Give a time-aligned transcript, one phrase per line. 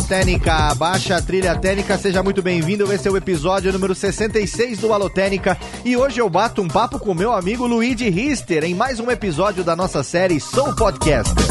[0.00, 2.90] Alô Técnica, baixa a trilha técnica, seja muito bem-vindo.
[2.92, 6.98] Esse é o episódio número 66 do Alô Técnica e hoje eu bato um papo
[6.98, 11.44] com meu amigo Luigi Rister em mais um episódio da nossa série Sou Podcaster.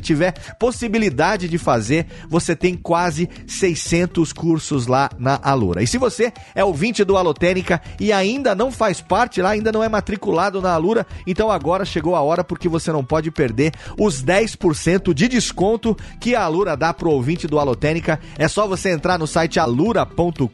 [0.00, 5.82] tiver possibilidade de fazer, você tem quase 600 cursos lá na Alura.
[5.82, 9.82] E se você é ouvinte do Alotênica e ainda não faz parte lá, ainda não
[9.82, 14.22] é matriculado na Alura, então agora chegou a hora porque você não pode perder os
[14.22, 18.20] 10% de desconto que a Alura dá pro ouvinte do Alotênica.
[18.38, 20.48] É só você entrar no site alura.com.br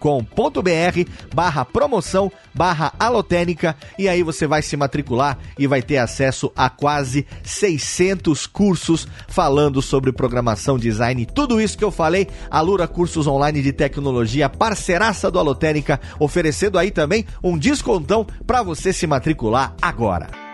[1.35, 6.71] barra promoção barra alotênica e aí você vai se matricular e vai ter acesso a
[6.71, 8.66] quase 600 cursos
[9.29, 12.29] falando sobre programação, design, tudo isso que eu falei.
[12.51, 18.93] Alura Cursos Online de Tecnologia, parceiraça do Alotênica, oferecendo aí também um descontão para você
[18.93, 20.46] se matricular agora.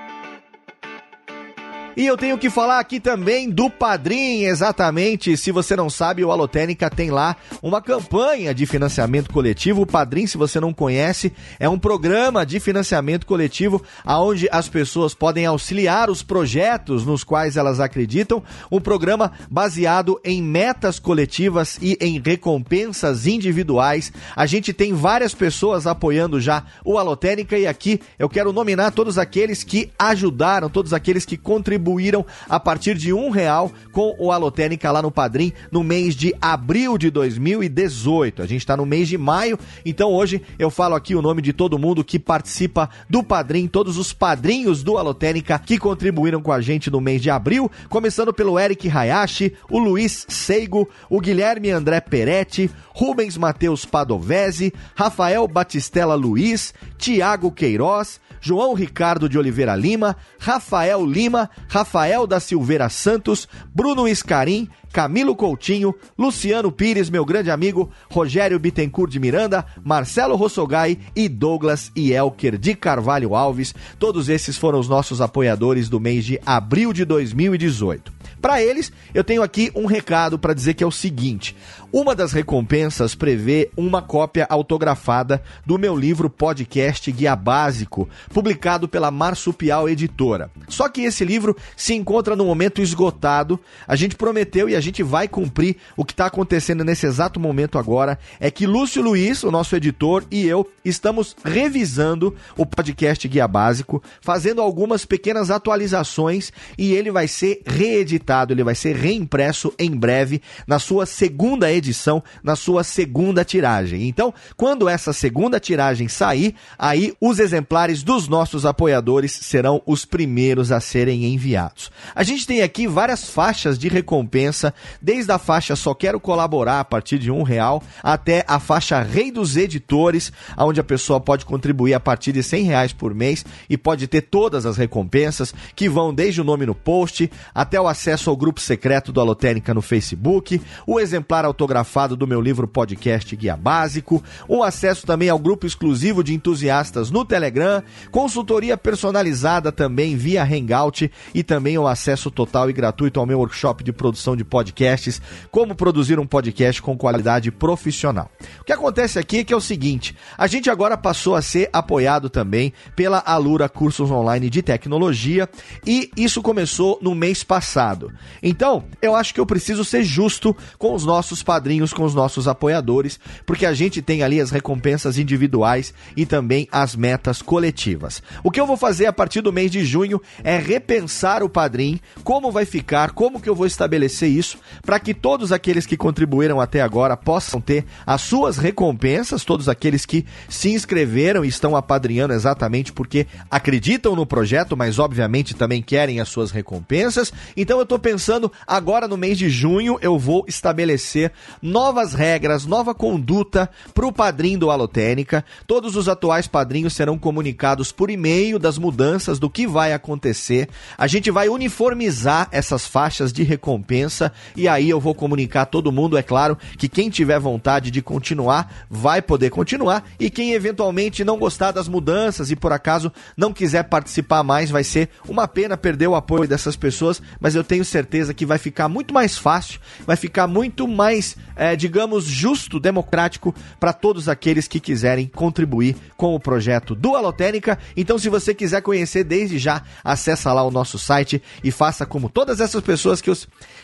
[1.94, 5.36] E eu tenho que falar aqui também do Padrim, exatamente.
[5.36, 9.82] Se você não sabe, o Alotênica tem lá uma campanha de financiamento coletivo.
[9.82, 15.12] O Padrim, se você não conhece, é um programa de financiamento coletivo onde as pessoas
[15.12, 18.42] podem auxiliar os projetos nos quais elas acreditam.
[18.70, 24.10] Um programa baseado em metas coletivas e em recompensas individuais.
[24.34, 29.18] A gente tem várias pessoas apoiando já o Alotênica e aqui eu quero nominar todos
[29.18, 34.30] aqueles que ajudaram, todos aqueles que contribuíram contribuíram a partir de um real com o
[34.30, 38.40] Alotênica lá no Padrim no mês de abril de 2018.
[38.40, 41.52] A gente está no mês de maio, então hoje eu falo aqui o nome de
[41.52, 46.60] todo mundo que participa do Padrim, todos os padrinhos do Alotênica que contribuíram com a
[46.60, 52.00] gente no mês de abril, começando pelo Eric Hayashi, o Luiz Seigo, o Guilherme André
[52.00, 61.06] Peretti, Rubens Matheus Padovese, Rafael Batistella Luiz, Tiago Queiroz, João Ricardo de Oliveira Lima, Rafael
[61.06, 68.58] Lima, Rafael da Silveira Santos, Bruno Iscarim, Camilo Coutinho, Luciano Pires, meu grande amigo, Rogério
[68.58, 73.74] Bittencourt de Miranda, Marcelo Rossogai e Douglas e Elker de Carvalho Alves.
[73.98, 78.12] Todos esses foram os nossos apoiadores do mês de abril de 2018.
[78.42, 81.56] Para eles, eu tenho aqui um recado para dizer que é o seguinte:
[81.92, 89.10] uma das recompensas prevê uma cópia autografada do meu livro podcast Guia Básico, publicado pela
[89.10, 90.50] Marsupial Editora.
[90.68, 93.60] Só que esse livro se encontra no momento esgotado.
[93.86, 95.76] A gente prometeu e a gente vai cumprir.
[95.96, 100.24] O que está acontecendo nesse exato momento agora é que Lúcio Luiz, o nosso editor,
[100.30, 107.28] e eu estamos revisando o podcast Guia Básico, fazendo algumas pequenas atualizações e ele vai
[107.28, 113.44] ser reeditado ele vai ser reimpresso em breve na sua segunda edição, na sua segunda
[113.44, 114.08] tiragem.
[114.08, 120.72] Então, quando essa segunda tiragem sair, aí os exemplares dos nossos apoiadores serão os primeiros
[120.72, 121.90] a serem enviados.
[122.14, 126.84] A gente tem aqui várias faixas de recompensa, desde a faixa Só Quero Colaborar a
[126.84, 131.94] partir de um real, até a faixa Rei dos Editores, onde a pessoa pode contribuir
[131.94, 136.14] a partir de cem reais por mês e pode ter todas as recompensas, que vão
[136.14, 140.60] desde o nome no post até o acesso ao grupo secreto do Alotênica no Facebook,
[140.86, 146.22] o exemplar autografado do meu livro podcast Guia Básico, um acesso também ao grupo exclusivo
[146.22, 152.72] de entusiastas no Telegram, consultoria personalizada também via Hangout e também o acesso total e
[152.72, 158.30] gratuito ao meu workshop de produção de podcasts, como produzir um podcast com qualidade profissional.
[158.60, 161.68] O que acontece aqui é que é o seguinte, a gente agora passou a ser
[161.72, 165.48] apoiado também pela Alura Cursos Online de Tecnologia
[165.84, 168.12] e isso começou no mês passado.
[168.40, 172.46] Então, eu acho que eu preciso ser justo com os nossos padrinhos, com os nossos
[172.46, 178.22] apoiadores, porque a gente tem ali as recompensas individuais e também as metas coletivas.
[178.44, 181.98] O que eu vou fazer a partir do mês de junho é repensar o padrinho,
[182.22, 184.51] como vai ficar, como que eu vou estabelecer isso,
[184.84, 190.04] para que todos aqueles que contribuíram até agora possam ter as suas recompensas, todos aqueles
[190.04, 196.20] que se inscreveram e estão apadrinhando exatamente porque acreditam no projeto, mas obviamente também querem
[196.20, 197.32] as suas recompensas.
[197.56, 202.94] Então eu estou pensando agora no mês de junho eu vou estabelecer novas regras, nova
[202.94, 205.44] conduta para o padrinho do Alotênica.
[205.66, 210.68] Todos os atuais padrinhos serão comunicados por e-mail das mudanças do que vai acontecer.
[210.96, 216.16] A gente vai uniformizar essas faixas de recompensa e aí eu vou comunicar todo mundo,
[216.16, 221.38] é claro, que quem tiver vontade de continuar vai poder continuar e quem eventualmente não
[221.38, 226.08] gostar das mudanças e por acaso não quiser participar mais, vai ser uma pena perder
[226.08, 230.16] o apoio dessas pessoas, mas eu tenho certeza que vai ficar muito mais fácil, vai
[230.16, 236.40] ficar muito mais, é, digamos, justo, democrático para todos aqueles que quiserem contribuir com o
[236.40, 237.78] projeto do Alotênica.
[237.96, 242.28] Então, se você quiser conhecer desde já, acessa lá o nosso site e faça como
[242.28, 243.36] todas essas pessoas que eu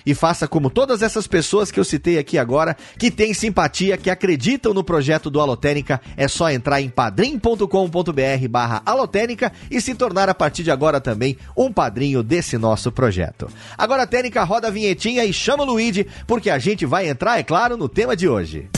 [0.04, 4.10] e faça como todas essas pessoas que eu citei aqui agora, que têm simpatia, que
[4.10, 10.28] acreditam no projeto do Alotênica, é só entrar em padrim.com.br barra alotênica e se tornar
[10.28, 13.48] a partir de agora também um padrinho desse nosso projeto.
[13.76, 17.42] Agora, Técnica, roda a vinhetinha e chama o Luigi, porque a gente vai entrar, é
[17.42, 18.68] claro, no tema de hoje.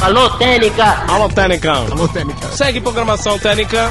[0.00, 0.84] Alô, Técnica!
[1.08, 1.72] Alô, Técnica!
[1.72, 2.48] Alô, Técnica!
[2.48, 3.90] Segue programação Técnica!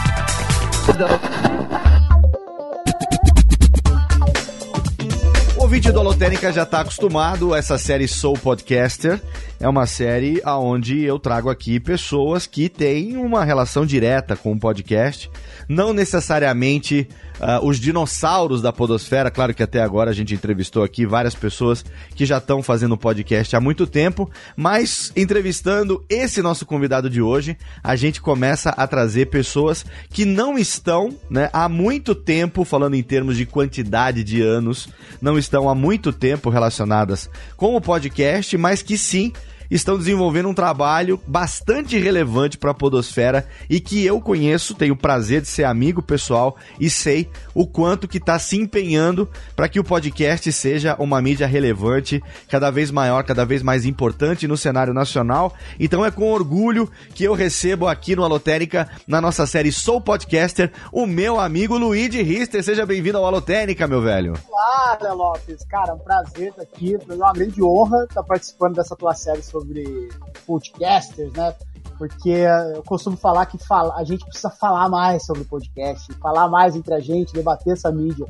[5.74, 6.04] Ouvinte do
[6.52, 9.20] já está acostumado, essa série Soul Podcaster.
[9.60, 14.60] É uma série onde eu trago aqui pessoas que têm uma relação direta com o
[14.60, 15.32] podcast,
[15.68, 17.10] não necessariamente
[17.40, 21.84] uh, os dinossauros da podosfera, claro que até agora a gente entrevistou aqui várias pessoas
[22.16, 27.58] que já estão fazendo podcast há muito tempo, mas entrevistando esse nosso convidado de hoje,
[27.84, 33.04] a gente começa a trazer pessoas que não estão né, há muito tempo, falando em
[33.04, 34.90] termos de quantidade de anos,
[35.22, 39.32] não estão há muito tempo relacionadas com o podcast, mas que sim
[39.70, 44.98] estão desenvolvendo um trabalho bastante relevante para a podosfera e que eu conheço, tenho o
[44.98, 49.80] prazer de ser amigo pessoal e sei o quanto que está se empenhando para que
[49.80, 54.94] o podcast seja uma mídia relevante, cada vez maior, cada vez mais importante no cenário
[54.94, 55.54] nacional.
[55.80, 60.72] Então é com orgulho que eu recebo aqui no Alotérica, na nossa série Sou Podcaster,
[60.92, 62.64] o meu amigo Luigi Rister.
[62.64, 64.34] Seja bem-vindo ao Alotérica, meu velho.
[64.50, 65.64] Olá, Lopes.
[65.66, 66.96] Cara, um prazer estar aqui.
[66.96, 70.10] É uma grande honra estar participando dessa tua série sobre
[70.48, 71.54] podcasters, né?
[71.98, 72.32] Porque
[72.76, 76.94] eu costumo falar que fala, a gente precisa falar mais sobre podcast, falar mais entre
[76.94, 78.26] a gente, debater essa mídia.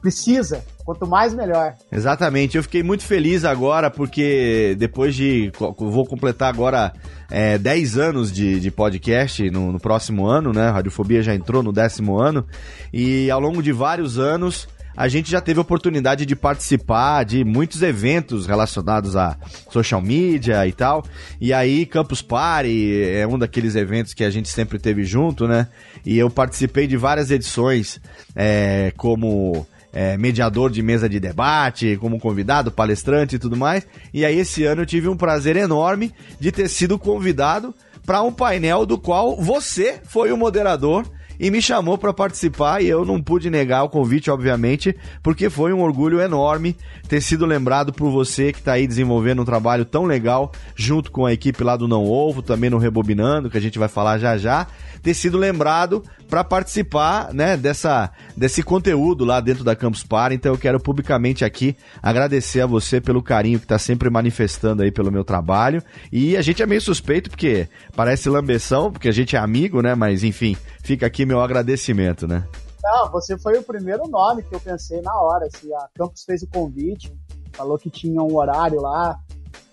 [0.00, 1.74] Precisa, quanto mais melhor.
[1.92, 5.52] Exatamente, eu fiquei muito feliz agora porque depois de.
[5.78, 6.92] Vou completar agora
[7.30, 10.68] é, 10 anos de, de podcast no, no próximo ano, né?
[10.68, 12.44] A Radiofobia já entrou no décimo ano.
[12.92, 17.82] E ao longo de vários anos a gente já teve oportunidade de participar de muitos
[17.82, 19.36] eventos relacionados a
[19.70, 21.04] social media e tal.
[21.40, 25.68] E aí, Campus Party é um daqueles eventos que a gente sempre teve junto, né?
[26.04, 28.00] E eu participei de várias edições
[28.36, 33.86] é, como é, mediador de mesa de debate, como convidado, palestrante e tudo mais.
[34.12, 38.32] E aí, esse ano eu tive um prazer enorme de ter sido convidado para um
[38.32, 41.06] painel do qual você foi o moderador
[41.42, 45.72] e me chamou para participar e eu não pude negar o convite, obviamente, porque foi
[45.72, 46.76] um orgulho enorme
[47.08, 51.26] ter sido lembrado por você que está aí desenvolvendo um trabalho tão legal junto com
[51.26, 54.38] a equipe lá do Não Ovo, também no Rebobinando, que a gente vai falar já
[54.38, 54.68] já,
[55.02, 60.36] ter sido lembrado para participar, né, dessa desse conteúdo lá dentro da Campus Party.
[60.36, 64.90] Então eu quero publicamente aqui agradecer a você pelo carinho que está sempre manifestando aí
[64.90, 65.82] pelo meu trabalho.
[66.10, 69.94] E a gente é meio suspeito porque parece lambeção, porque a gente é amigo, né,
[69.94, 72.46] mas enfim, fica aqui meu agradecimento, né?
[72.82, 75.48] Não, você foi o primeiro nome que eu pensei na hora.
[75.50, 77.12] Se a Campus fez o convite,
[77.52, 79.18] falou que tinha um horário lá,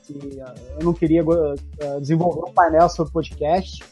[0.04, 1.56] que ah, eu não queria uh,
[2.00, 3.84] desenvolver um painel sobre podcast.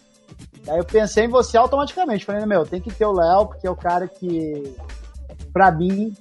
[0.63, 2.25] Daí eu pensei em você automaticamente.
[2.25, 4.75] Falei, meu, tem que ter o Léo, porque é o cara que,
[5.51, 6.15] pra mim,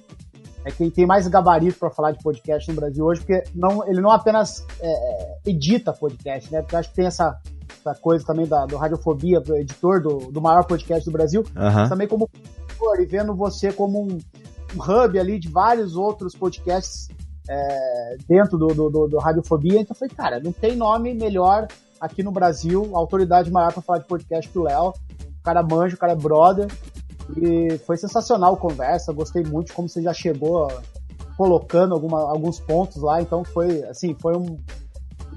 [0.65, 4.01] é quem tem mais gabarito para falar de podcast no Brasil hoje, porque não, ele
[4.01, 6.61] não apenas é, é, edita podcast, né?
[6.61, 7.39] Porque eu acho que tem essa,
[7.89, 11.89] essa coisa também da, do Radiofobia, do editor do, do maior podcast do Brasil, uhum.
[11.89, 12.29] também como
[12.99, 14.19] e vendo você como um,
[14.75, 17.07] um, hub ali de vários outros podcasts
[17.49, 19.79] é, dentro do, do, do, do Radiofobia.
[19.79, 21.67] Então eu falei, cara, não tem nome melhor
[21.99, 24.89] aqui no Brasil, autoridade maior para falar de podcast que o Léo.
[24.89, 26.67] O cara manja, o cara é brother.
[27.35, 30.67] E foi sensacional a conversa, gostei muito de como você já chegou
[31.35, 33.21] colocando alguma, alguns pontos lá.
[33.21, 34.57] Então foi assim, foi um,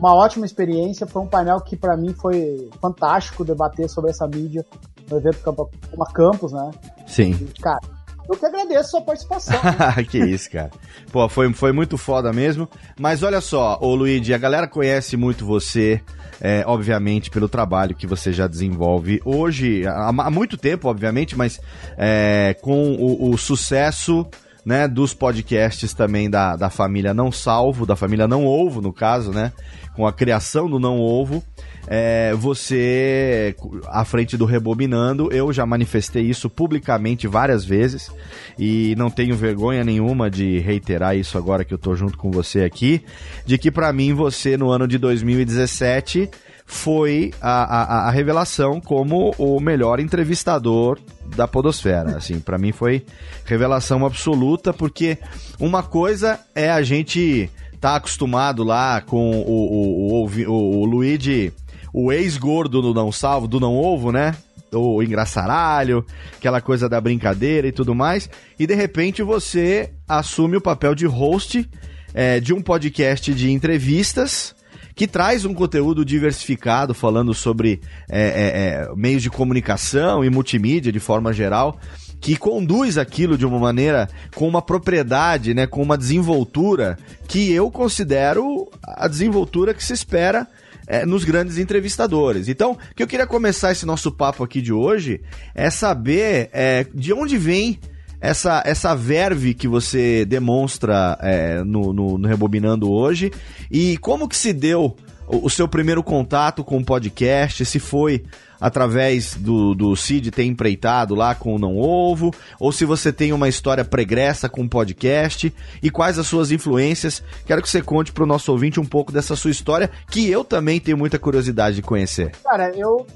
[0.01, 1.07] uma ótima experiência.
[1.07, 4.65] Foi um painel que para mim foi fantástico debater sobre essa mídia
[5.09, 6.71] no evento uma Campus, né?
[7.07, 7.33] Sim.
[7.33, 7.81] E, cara,
[8.29, 9.61] eu que agradeço a sua participação.
[9.63, 10.05] Né?
[10.09, 10.71] que isso, cara.
[11.13, 12.69] Pô, foi, foi muito foda mesmo.
[12.99, 16.01] Mas olha só, ô Luigi, a galera conhece muito você,
[16.41, 21.61] é, obviamente, pelo trabalho que você já desenvolve hoje, há, há muito tempo, obviamente, mas
[21.99, 24.27] é, com o, o sucesso
[24.65, 29.33] né, dos podcasts também da, da família Não Salvo, da família Não Ovo, no caso,
[29.33, 29.53] né,
[29.95, 31.43] com a criação do Não Ovo,
[31.87, 33.55] é, você,
[33.89, 38.11] à frente do Rebobinando, eu já manifestei isso publicamente várias vezes
[38.59, 42.63] e não tenho vergonha nenhuma de reiterar isso agora que eu tô junto com você
[42.63, 43.03] aqui,
[43.45, 46.31] de que para mim você no ano de 2017
[46.71, 51.01] foi a, a, a revelação como o melhor entrevistador
[51.35, 52.17] da podosfera.
[52.17, 53.05] Assim, para mim foi
[53.45, 55.19] revelação absoluta, porque
[55.59, 61.53] uma coisa é a gente tá acostumado lá com o, o, o, o, o Luigi,
[61.93, 64.37] o ex-gordo do Não Salvo, do Não Ovo, né?
[64.73, 66.05] O engraçaralho,
[66.37, 68.31] aquela coisa da brincadeira e tudo mais.
[68.59, 71.69] E de repente você assume o papel de host
[72.15, 74.55] é, de um podcast de entrevistas
[74.95, 80.93] que traz um conteúdo diversificado falando sobre é, é, é, meios de comunicação e multimídia
[80.93, 81.81] de forma geral
[82.21, 87.71] que conduz aquilo de uma maneira com uma propriedade, né, com uma desenvoltura que eu
[87.71, 90.47] considero a desenvoltura que se espera
[90.87, 92.49] é, nos grandes entrevistadores.
[92.49, 95.21] Então, o que eu queria começar esse nosso papo aqui de hoje
[95.55, 97.79] é saber é, de onde vem
[98.21, 103.33] essa, essa verve que você demonstra é, no, no, no, Rebobinando hoje
[103.71, 104.95] e como que se deu
[105.27, 108.23] o, o, seu primeiro contato com o podcast, se foi
[108.61, 113.33] através do, do Cid ter empreitado lá com o Não Ovo, ou se você tem
[113.33, 115.53] uma história pregressa com o podcast
[115.83, 117.23] e quais as suas influências.
[117.47, 120.45] Quero que você conte para o nosso ouvinte um pouco dessa sua história, que eu
[120.45, 122.33] também tenho muita curiosidade de conhecer.
[122.45, 123.07] Cara, eu,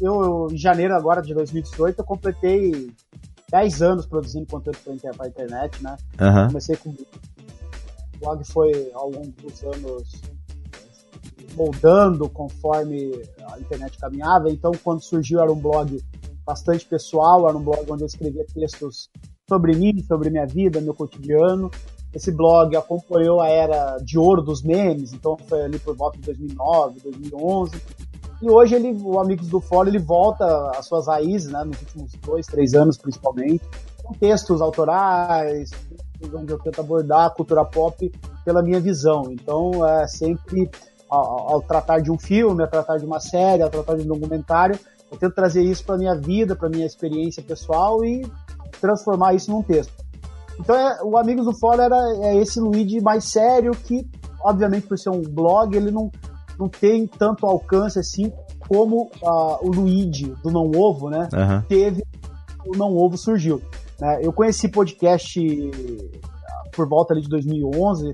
[0.00, 2.90] eu em janeiro agora de 2018, eu completei
[3.50, 4.78] 10 anos produzindo conteúdo
[5.16, 5.96] para a internet, né?
[6.20, 6.46] Uhum.
[6.48, 6.90] Comecei com.
[6.90, 10.12] O blog foi ao longo dos anos
[11.54, 13.12] moldando conforme
[13.52, 14.50] a internet caminhava.
[14.50, 16.02] Então, quando surgiu, era um blog
[16.44, 19.08] bastante pessoal, era um blog onde eu escrevia textos
[19.48, 21.70] sobre mim, sobre minha vida, meu cotidiano.
[22.12, 26.24] Esse blog acompanhou a era de ouro dos memes, então foi ali por volta de
[26.24, 27.72] 2009, 2011.
[28.42, 32.12] E hoje ele, o Amigos do Fórum, ele volta às suas raízes, né, nos últimos
[32.24, 33.62] dois, três anos principalmente,
[34.02, 35.70] com textos autorais,
[36.34, 38.10] onde eu tento abordar a cultura pop
[38.44, 39.30] pela minha visão.
[39.30, 40.70] Então, é sempre
[41.10, 44.06] ao, ao tratar de um filme, ao tratar de uma série, ao tratar de um
[44.06, 44.78] documentário,
[45.10, 48.24] eu tento trazer isso para minha vida, para minha experiência pessoal e
[48.80, 49.92] transformar isso num texto.
[50.58, 54.06] Então, é, o Amigos do Fórum era é esse Luigi mais sério que,
[54.42, 56.10] obviamente, por ser um blog, ele não
[56.58, 58.30] não tem tanto alcance assim
[58.68, 61.26] como uh, o Luigi do Não Ovo, né?
[61.32, 61.62] Uhum.
[61.66, 62.04] Teve
[62.66, 63.62] o Não Ovo surgiu.
[63.98, 64.20] Né?
[64.22, 68.12] Eu conheci podcast ah, por volta ali de 2011,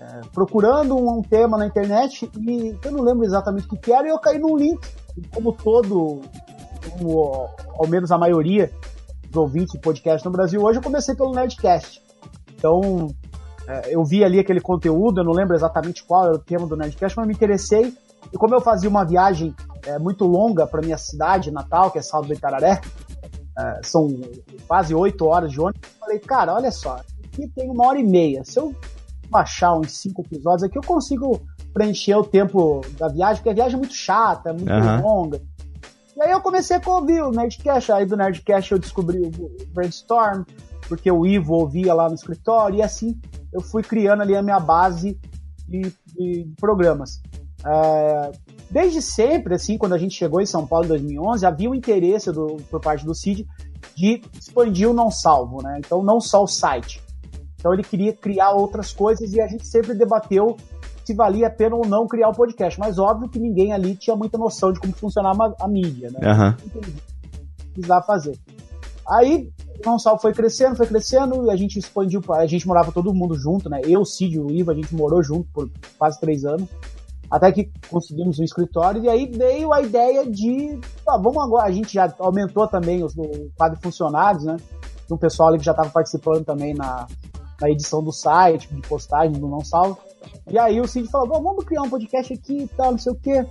[0.00, 4.10] é, procurando um, tema na internet e eu não lembro exatamente o que era e
[4.10, 4.80] eu caí num link,
[5.34, 6.22] como todo,
[6.90, 8.72] como, ao menos a maioria
[9.24, 12.02] dos ouvintes de podcast no Brasil hoje, eu comecei pelo Nerdcast.
[12.56, 13.08] Então,
[13.68, 16.76] é, eu vi ali aquele conteúdo, eu não lembro exatamente qual era o tema do
[16.76, 17.94] Nerdcast, mas me interessei.
[18.32, 19.54] E como eu fazia uma viagem
[19.86, 22.80] é, muito longa para minha cidade natal, que é Saldo do Itararé,
[23.58, 24.08] é, são
[24.66, 28.04] quase oito horas de ônibus, eu falei, cara, olha só, aqui tem uma hora e
[28.04, 28.42] meia.
[28.44, 28.74] Se eu
[29.30, 31.40] baixar uns cinco episódios aqui, eu consigo
[31.72, 35.02] preencher o tempo da viagem, porque a viagem é muito chata, é muito uhum.
[35.02, 35.40] longa.
[36.16, 40.42] E aí eu comecei a ouvir o Nerdcast, aí do Nerdcast eu descobri o Brainstorm,
[40.88, 43.18] porque o Ivo ouvia lá no escritório, e assim
[43.52, 45.18] eu fui criando ali a minha base
[45.68, 47.22] de, de programas.
[47.64, 48.32] É,
[48.70, 52.32] desde sempre, assim, quando a gente chegou em São Paulo em 2011, havia um interesse
[52.32, 53.46] do, por parte do CID
[53.94, 55.78] de expandir o não salvo, né?
[55.78, 57.02] Então, não só o site.
[57.60, 60.56] Então, ele queria criar outras coisas e a gente sempre debateu
[61.04, 62.80] se valia a pena ou não criar o um podcast.
[62.80, 66.20] Mas óbvio que ninguém ali tinha muita noção de como funcionava a, mídia, né?
[66.32, 66.82] Uhum.
[67.72, 68.38] Precisava fazer.
[69.08, 69.50] Aí
[69.84, 73.34] não só foi crescendo, foi crescendo, e a gente expandiu, a gente morava todo mundo
[73.34, 73.80] junto, né?
[73.84, 76.68] Eu, Cid, o Ivo, a gente morou junto por quase três anos,
[77.30, 81.72] até que conseguimos um escritório, e aí veio a ideia de, ah, vamos agora, a
[81.72, 84.56] gente já aumentou também os, o quadro de funcionários, né?
[85.10, 87.06] Um pessoal ali que já estava participando também na,
[87.60, 89.98] na edição do site, de postagem do Não Salvo.
[90.50, 93.16] E aí o Cid falou, vamos criar um podcast aqui e tal, não sei o
[93.16, 93.46] quê.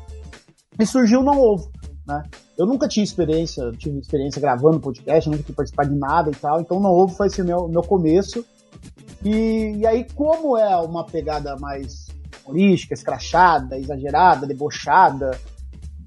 [0.77, 1.71] E surgiu o Não Ovo,
[2.07, 2.23] né?
[2.57, 6.59] Eu nunca tinha experiência, tive experiência gravando podcast, nunca tinha participado de nada e tal,
[6.59, 8.45] então não houve, foi esse meu, meu começo.
[9.23, 12.07] E, e aí, como é uma pegada mais
[12.43, 15.31] humorística, escrachada, exagerada, debochada,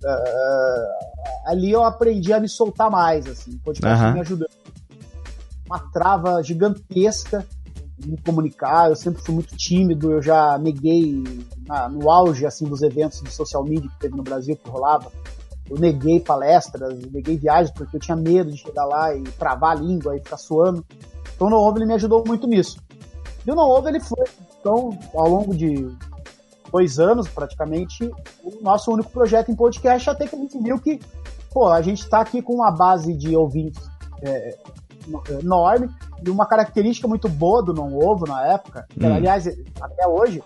[0.04, 4.12] uh, ali eu aprendi a me soltar mais, assim, o podcast uhum.
[4.12, 4.48] me ajudou.
[5.66, 7.46] Uma trava gigantesca
[8.04, 11.22] me comunicar, eu sempre fui muito tímido, eu já neguei
[11.66, 15.10] na, no auge assim dos eventos de social media que teve no Brasil que rolava
[15.72, 19.80] eu neguei palestras, neguei viagens porque eu tinha medo de chegar lá e travar a
[19.80, 20.84] língua e ficar suando.
[21.34, 22.78] Então o No Ovo ele me ajudou muito nisso.
[23.46, 24.24] E o No Ovo ele foi,
[24.60, 25.88] então, ao longo de
[26.70, 28.04] dois anos praticamente,
[28.44, 31.00] o nosso único projeto em podcast, até que a gente viu que,
[31.50, 33.82] pô, a gente está aqui com uma base de ouvintes
[34.22, 34.58] é,
[35.40, 35.88] enorme
[36.24, 39.14] e uma característica muito boa do Não Ovo na época, que, hum.
[39.14, 39.46] aliás,
[39.80, 40.42] até hoje,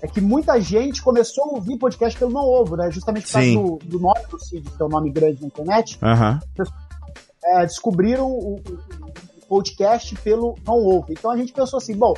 [0.00, 2.90] é que muita gente começou a ouvir podcast pelo Não Ovo, né?
[2.90, 5.98] Justamente por causa do, do, nome do Cid, que é um nome grande na internet.
[6.02, 6.66] Uhum.
[7.44, 11.06] É, descobriram o, o, podcast pelo Não Ovo.
[11.10, 12.14] Então a gente pensou assim, bom,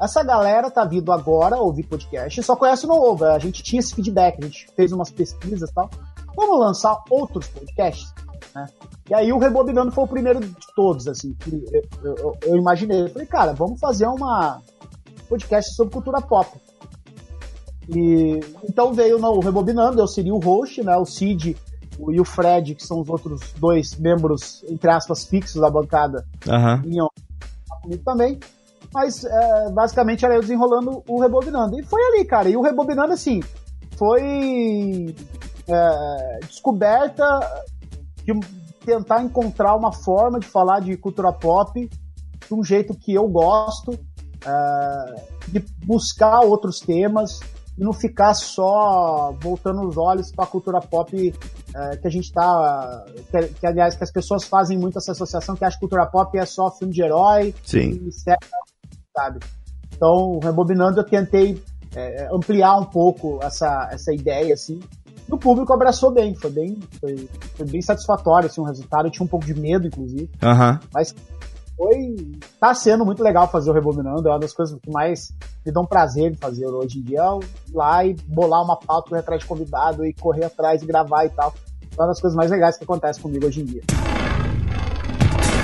[0.00, 3.24] essa galera tá vindo agora ouvir podcast e só conhece o Não Ovo.
[3.24, 5.90] A gente tinha esse feedback, a gente fez umas pesquisas e tal.
[6.36, 8.14] Vamos lançar outros podcasts?
[8.54, 8.66] Né?
[9.10, 11.64] E aí o Rebobinando foi o primeiro de todos, assim, que
[12.02, 13.02] eu, eu, eu imaginei.
[13.02, 14.60] Eu falei, cara, vamos fazer uma
[15.28, 16.48] podcast sobre cultura pop.
[17.88, 20.96] E então veio no, o Rebobinando, eu seria o host, né?
[20.96, 21.56] O Cid
[21.98, 26.24] o, e o Fred, que são os outros dois membros, entre aspas, fixos da bancada,
[26.46, 26.82] uhum.
[26.82, 27.08] vinham
[27.82, 28.38] comigo também.
[28.92, 31.78] Mas é, basicamente era eu desenrolando o Rebobinando.
[31.78, 32.48] E foi ali, cara.
[32.48, 33.40] E o Rebobinando, assim,
[33.96, 35.14] foi
[35.66, 37.24] é, descoberta
[38.34, 38.40] de
[38.84, 41.88] tentar encontrar uma forma de falar de cultura pop
[42.48, 43.98] de um jeito que eu gosto,
[44.46, 47.40] é, de buscar outros temas
[47.76, 51.34] e não ficar só voltando os olhos para a cultura pop
[51.74, 53.04] é, que a gente está.
[53.30, 56.36] Que, que, aliás, que as pessoas fazem muito essa associação que acha que cultura pop
[56.36, 58.06] é só filme de herói Sim.
[58.06, 58.10] e
[59.16, 59.40] sabe?
[59.94, 61.62] Então, rebobinando, eu tentei
[61.94, 64.80] é, ampliar um pouco essa, essa ideia, assim,
[65.28, 69.06] e o público abraçou bem, foi bem, foi, foi bem satisfatório assim, o resultado.
[69.06, 70.30] Eu tinha um pouco de medo, inclusive.
[70.42, 70.78] Uhum.
[70.92, 71.14] Mas
[71.76, 72.38] foi.
[72.58, 74.26] tá sendo muito legal fazer o Rebobinando.
[74.26, 75.30] É uma das coisas que mais
[75.64, 77.20] me dão prazer de fazer hoje em dia.
[77.20, 80.86] É ir lá e bolar uma pauta, correr atrás de convidado e correr atrás e
[80.86, 81.52] gravar e tal.
[81.96, 83.82] É uma das coisas mais legais que acontece comigo hoje em dia.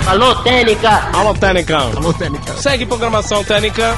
[0.07, 1.17] Alô, Técnica!
[1.17, 1.77] Alô, Técnica!
[1.77, 2.53] Alô, Técnica!
[2.57, 3.95] Segue programação Técnica!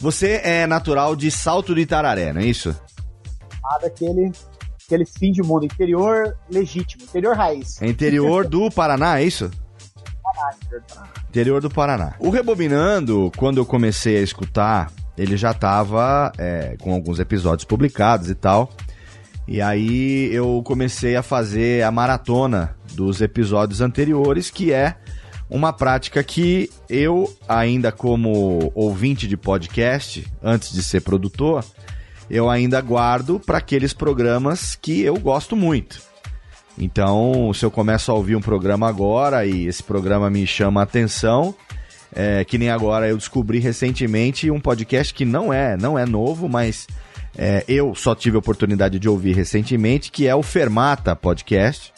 [0.00, 2.72] Você é natural de Salto de Itararé, não é isso?
[3.82, 4.32] Daquele
[4.88, 7.80] aquele fim de mundo, interior legítimo, interior raiz.
[7.82, 9.50] É interior do Paraná, é isso?
[11.28, 12.14] Interior do Paraná.
[12.18, 18.30] O Rebobinando, quando eu comecei a escutar, ele já estava é, com alguns episódios publicados
[18.30, 18.70] e tal.
[19.46, 24.96] E aí eu comecei a fazer a maratona dos episódios anteriores, que é
[25.50, 31.64] uma prática que eu, ainda como ouvinte de podcast, antes de ser produtor,
[32.30, 36.00] eu ainda guardo para aqueles programas que eu gosto muito.
[36.78, 40.84] Então, se eu começo a ouvir um programa agora e esse programa me chama a
[40.84, 41.54] atenção,
[42.14, 46.48] é, que nem agora eu descobri recentemente um podcast que não é, não é novo,
[46.48, 46.86] mas
[47.36, 51.92] é, eu só tive a oportunidade de ouvir recentemente, que é o Fermata Podcast.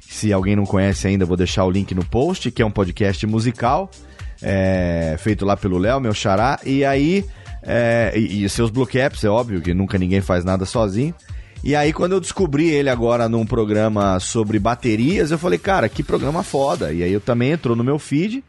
[0.00, 3.26] Se alguém não conhece ainda, vou deixar o link no post, que é um podcast
[3.26, 3.90] musical,
[4.42, 6.58] é, feito lá pelo Léo, meu xará.
[6.64, 7.24] E aí
[7.62, 11.14] é, e, e, seus blue caps, é óbvio que nunca ninguém faz nada sozinho.
[11.62, 16.02] E aí, quando eu descobri ele agora num programa sobre baterias, eu falei, cara, que
[16.02, 16.92] programa foda.
[16.92, 18.42] E aí eu também entrou no meu feed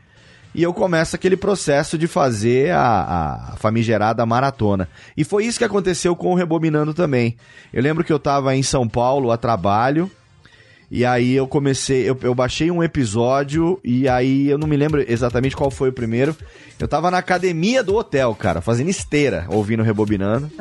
[0.56, 4.88] e eu começo aquele processo de fazer a, a famigerada maratona.
[5.15, 7.36] E foi isso que aconteceu com o Rebobinando também.
[7.74, 10.10] Eu lembro que eu tava em São Paulo a trabalho.
[10.94, 15.02] E aí eu comecei, eu, eu, baixei um episódio e aí eu não me lembro
[15.08, 16.36] exatamente qual foi o primeiro.
[16.78, 20.52] Eu tava na academia do hotel, cara, fazendo esteira, ouvindo Rebobinando.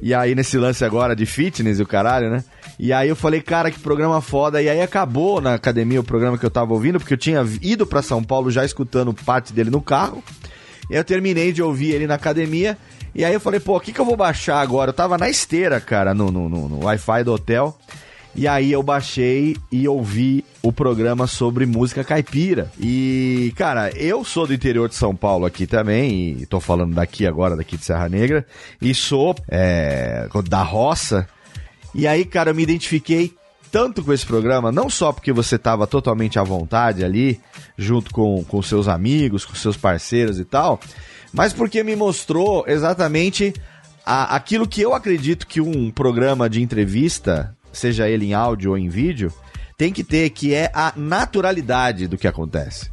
[0.00, 2.44] e aí nesse lance agora de fitness e o caralho, né?
[2.78, 4.62] E aí eu falei, cara, que programa foda.
[4.62, 7.84] E aí acabou na academia o programa que eu tava ouvindo, porque eu tinha ido
[7.84, 10.22] para São Paulo já escutando parte dele no carro.
[10.88, 12.78] E eu terminei de ouvir ele na academia.
[13.12, 14.90] E aí eu falei, pô, o que, que eu vou baixar agora?
[14.90, 17.76] Eu tava na esteira, cara, no, no, no, no Wi-Fi do hotel.
[18.36, 22.70] E aí eu baixei e ouvi o programa sobre música caipira.
[22.78, 27.26] E, cara, eu sou do interior de São Paulo aqui também, e tô falando daqui
[27.26, 28.46] agora, daqui de Serra Negra,
[28.80, 31.26] e sou é, da roça.
[31.94, 33.32] E aí, cara, eu me identifiquei
[33.72, 37.40] tanto com esse programa, não só porque você estava totalmente à vontade ali,
[37.76, 40.78] junto com, com seus amigos, com seus parceiros e tal,
[41.32, 43.54] mas porque me mostrou exatamente
[44.04, 48.88] aquilo que eu acredito que um programa de entrevista seja ele em áudio ou em
[48.88, 49.32] vídeo,
[49.76, 52.90] tem que ter, que é a naturalidade do que acontece.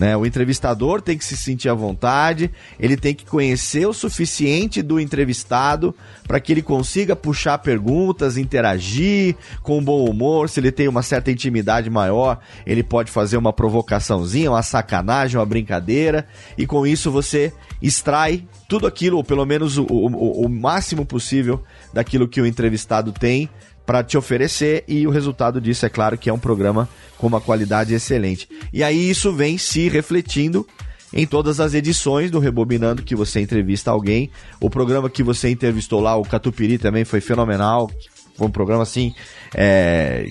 [0.00, 0.16] Né?
[0.16, 4.98] O entrevistador tem que se sentir à vontade, ele tem que conhecer o suficiente do
[4.98, 5.94] entrevistado
[6.26, 10.48] para que ele consiga puxar perguntas, interagir com bom humor.
[10.48, 15.44] Se ele tem uma certa intimidade maior, ele pode fazer uma provocaçãozinha, uma sacanagem, uma
[15.44, 21.04] brincadeira, e com isso você extrai tudo aquilo, ou pelo menos o, o, o máximo
[21.04, 23.50] possível daquilo que o entrevistado tem
[23.90, 27.40] para te oferecer e o resultado disso é claro que é um programa com uma
[27.40, 28.48] qualidade excelente.
[28.72, 30.64] E aí isso vem se refletindo
[31.12, 34.30] em todas as edições do Rebobinando que você entrevista alguém.
[34.60, 37.90] O programa que você entrevistou lá, o Catupiri, também foi fenomenal.
[38.36, 39.12] Foi um programa assim.
[39.52, 40.28] É,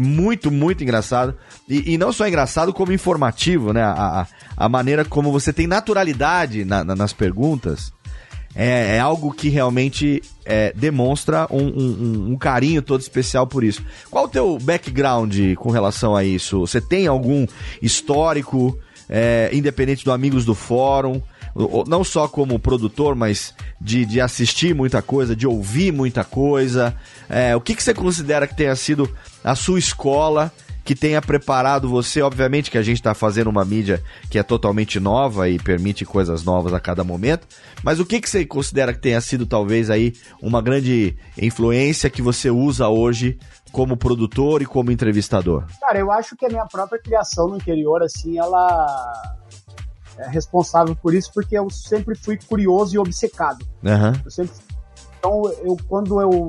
[0.00, 1.36] muito, muito engraçado.
[1.68, 3.82] E, e, não só engraçado, como informativo, né?
[3.82, 7.92] A, a, a maneira como você tem naturalidade na, na, nas perguntas
[8.58, 13.80] é, é algo que realmente é, demonstra um, um, um, carinho todo especial por isso.
[14.10, 16.58] Qual o teu background com relação a isso?
[16.58, 17.46] Você tem algum
[17.80, 18.76] histórico,
[19.08, 21.22] é, independente do Amigos do Fórum?
[21.86, 26.94] Não só como produtor, mas de, de assistir muita coisa, de ouvir muita coisa.
[27.28, 29.08] É, o que, que você considera que tenha sido
[29.42, 30.52] a sua escola
[30.88, 32.22] que tenha preparado você.
[32.22, 36.42] Obviamente que a gente está fazendo uma mídia que é totalmente nova e permite coisas
[36.44, 37.46] novas a cada momento.
[37.82, 42.22] Mas o que, que você considera que tenha sido talvez aí uma grande influência que
[42.22, 43.38] você usa hoje
[43.70, 45.66] como produtor e como entrevistador?
[45.78, 49.36] Cara, eu acho que a minha própria criação no interior, assim, ela
[50.16, 53.62] é responsável por isso, porque eu sempre fui curioso e obcecado.
[53.84, 54.30] Uhum.
[54.30, 54.52] Sempre...
[55.18, 56.48] Então, eu, quando eu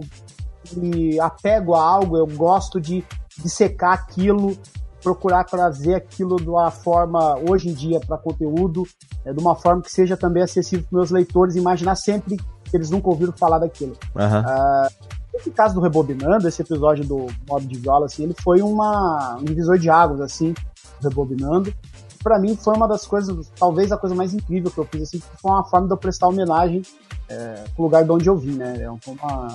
[0.77, 3.03] me apego a algo, eu gosto de
[3.41, 4.57] dissecar aquilo,
[5.01, 8.83] procurar trazer aquilo de uma forma, hoje em dia, para conteúdo,
[9.25, 12.89] é, de uma forma que seja também acessível para meus leitores, imaginar sempre que eles
[12.89, 13.97] nunca ouviram falar daquilo.
[14.15, 14.41] Uhum.
[14.41, 19.37] Uh, esse caso do Rebobinando, esse episódio do modo de viola, assim, ele foi uma,
[19.39, 20.53] um divisor de águas, assim,
[21.01, 21.73] Rebobinando.
[22.21, 25.21] Para mim foi uma das coisas, talvez a coisa mais incrível que eu fiz, assim,
[25.41, 26.81] foi uma forma de eu prestar homenagem
[27.29, 28.81] é, pro lugar de onde eu vim, né?
[28.81, 29.47] É uma,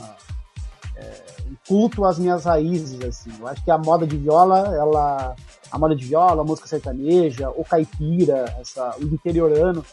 [0.97, 1.34] é,
[1.67, 3.31] culto às minhas raízes, assim.
[3.39, 5.35] Eu acho que a moda de viola, ela,
[5.71, 9.85] a moda de viola, a música sertaneja, o caipira, essa, o interiorano,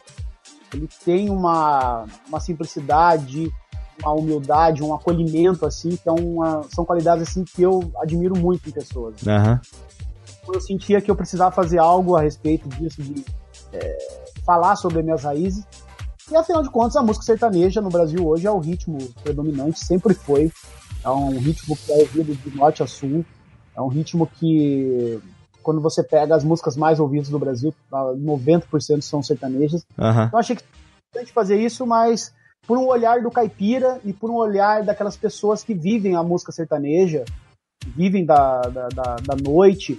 [0.74, 3.52] ele tem uma, uma simplicidade,
[4.02, 8.68] uma humildade, um acolhimento, assim, que é uma, são qualidades, assim, que eu admiro muito
[8.68, 9.16] em pessoas.
[9.22, 9.60] Uhum.
[10.54, 13.24] Eu sentia que eu precisava fazer algo a respeito disso, de
[13.74, 13.98] é,
[14.46, 15.66] falar sobre as minhas raízes.
[16.30, 20.14] E afinal de contas, a música sertaneja no Brasil hoje é o ritmo predominante, sempre
[20.14, 20.52] foi.
[21.04, 23.26] É um ritmo que é ouvido de norte a sul.
[23.76, 25.20] É um ritmo que,
[25.64, 29.86] quando você pega as músicas mais ouvidas do Brasil, 90% são sertanejas.
[29.98, 30.24] Uhum.
[30.24, 30.64] Então achei que
[31.12, 32.34] importante fazer isso, mas
[32.66, 36.54] por um olhar do caipira e por um olhar daquelas pessoas que vivem a música
[36.54, 37.26] sertaneja,
[37.86, 39.98] vivem da, da, da, da noite,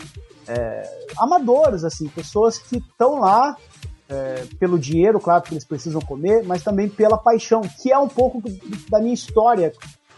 [0.49, 3.57] é, amadores, assim, pessoas que estão lá
[4.09, 8.09] é, pelo dinheiro, claro, que eles precisam comer, mas também pela paixão, que é um
[8.09, 8.43] pouco
[8.89, 9.73] da minha história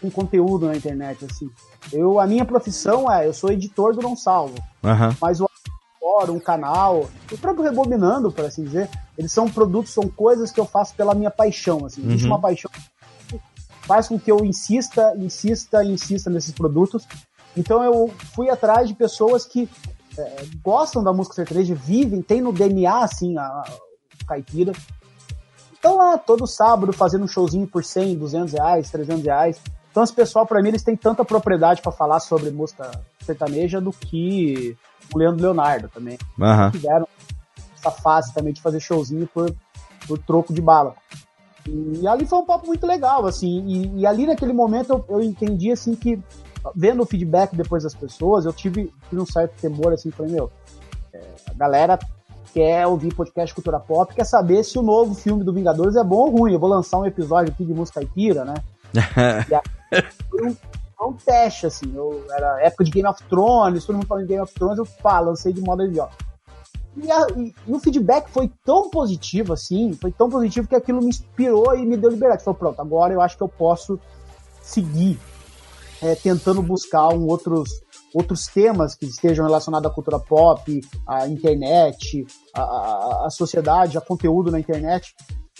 [0.09, 1.49] com conteúdo na internet, assim.
[1.91, 5.15] Eu, a minha profissão é, eu sou editor do Não Salvo, uhum.
[5.21, 5.49] mas o
[6.29, 10.65] um canal, o próprio Rebobinando, por assim dizer, eles são produtos, são coisas que eu
[10.65, 12.01] faço pela minha paixão, assim.
[12.01, 12.09] Uhum.
[12.09, 12.71] Existe uma paixão
[13.27, 13.39] que
[13.81, 17.05] faz com que eu insista, insista, insista nesses produtos.
[17.55, 19.69] Então eu fui atrás de pessoas que
[20.17, 23.65] é, gostam da música sertaneja, vivem, tem no DNA, assim, a, a,
[24.27, 24.71] caipira.
[25.73, 29.61] Estão lá todo sábado fazendo um showzinho por 100, 200 reais, 300 reais.
[29.95, 33.93] Então, esse pessoal, para mim, eles têm tanta propriedade para falar sobre música sertaneja do
[33.93, 34.75] que
[35.13, 36.17] o Leandro Leonardo também.
[36.37, 36.71] Uhum.
[36.71, 37.07] Tiveram
[37.77, 39.55] essa fase também de fazer showzinho por,
[40.05, 40.95] por troco de bala.
[41.65, 45.21] E ali foi um papo muito legal, assim, e, e ali naquele momento eu, eu,
[45.21, 46.21] entendi, assim, que
[46.75, 50.51] vendo o feedback depois das pessoas, eu tive, tive um certo temor, assim, falei, meu,
[51.13, 51.97] é, a galera
[52.53, 56.17] quer ouvir podcast cultura pop, quer saber se o novo filme do Vingadores é bom
[56.17, 56.51] ou ruim.
[56.51, 58.55] Eu vou lançar um episódio aqui de música caipira, né?
[60.29, 60.55] foi um,
[61.01, 61.93] um, teste, assim.
[61.93, 64.85] Eu, era época de Game of Thrones, todo mundo falando de Game of Thrones, eu
[65.01, 66.15] pá, lancei de modo idiota.
[66.97, 71.01] E, a, e, e, o feedback foi tão positivo, assim, foi tão positivo que aquilo
[71.01, 72.43] me inspirou e me deu liberdade.
[72.43, 73.99] Falei, pronto, agora eu acho que eu posso
[74.61, 75.19] seguir
[76.01, 77.69] é, tentando buscar um outros,
[78.13, 84.01] outros temas que estejam relacionados à cultura pop, à internet, à, à, à sociedade, a
[84.01, 85.15] conteúdo na internet.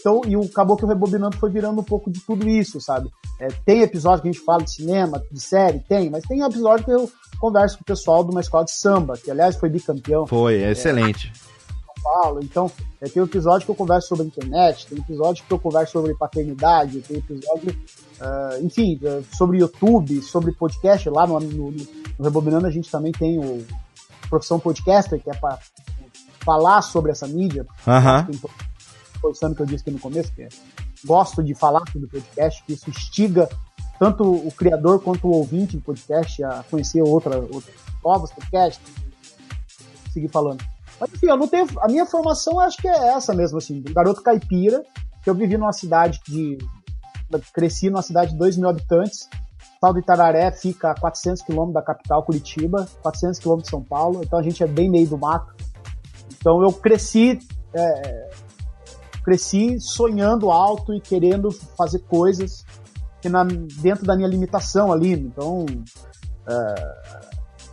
[0.06, 3.10] Então, e o Caboclo Rebobinando foi virando um pouco de tudo isso, sabe?
[3.40, 6.86] É, tem episódio que a gente fala de cinema, de série, tem, mas tem episódio
[6.86, 10.28] que eu converso com o pessoal de uma escola de samba, que aliás foi bicampeão.
[10.28, 11.34] Foi, é excelente.
[11.34, 12.40] São Paulo.
[12.44, 16.14] Então, é, tem episódio que eu converso sobre internet, tem episódio que eu converso sobre
[16.14, 17.76] paternidade, tem episódio,
[18.22, 21.10] uh, enfim, uh, sobre YouTube, sobre podcast.
[21.10, 23.66] Lá no, no, no, Rebobinando a gente também tem o
[24.30, 25.58] Profissão Podcaster, que é para
[26.42, 27.66] falar sobre essa mídia.
[27.88, 28.28] Aham.
[28.30, 28.75] Uh -huh
[29.26, 30.50] reforçando o que eu disse aqui no começo, que é,
[31.04, 33.50] gosto de falar sobre o podcast, que isso instiga
[33.98, 38.82] tanto o criador quanto o ouvinte do podcast a conhecer outra, outra novos podcasts,
[40.12, 40.64] seguir falando.
[41.00, 41.68] Mas enfim, eu não tenho.
[41.80, 44.84] A minha formação acho que é essa mesmo, assim, do garoto caipira,
[45.24, 46.58] que eu vivi numa cidade de.
[47.54, 49.28] Cresci numa cidade de 2 mil habitantes,
[49.82, 54.22] Tal do Itararé fica a 400 quilômetros da capital, Curitiba, 400 quilômetros de São Paulo,
[54.24, 55.54] então a gente é bem meio do mato.
[56.40, 57.40] Então eu cresci,
[57.74, 58.30] é,
[59.26, 62.64] cresci sonhando alto e querendo fazer coisas
[63.20, 65.14] que na, dentro da minha limitação ali.
[65.14, 65.66] Então,
[66.48, 66.96] é,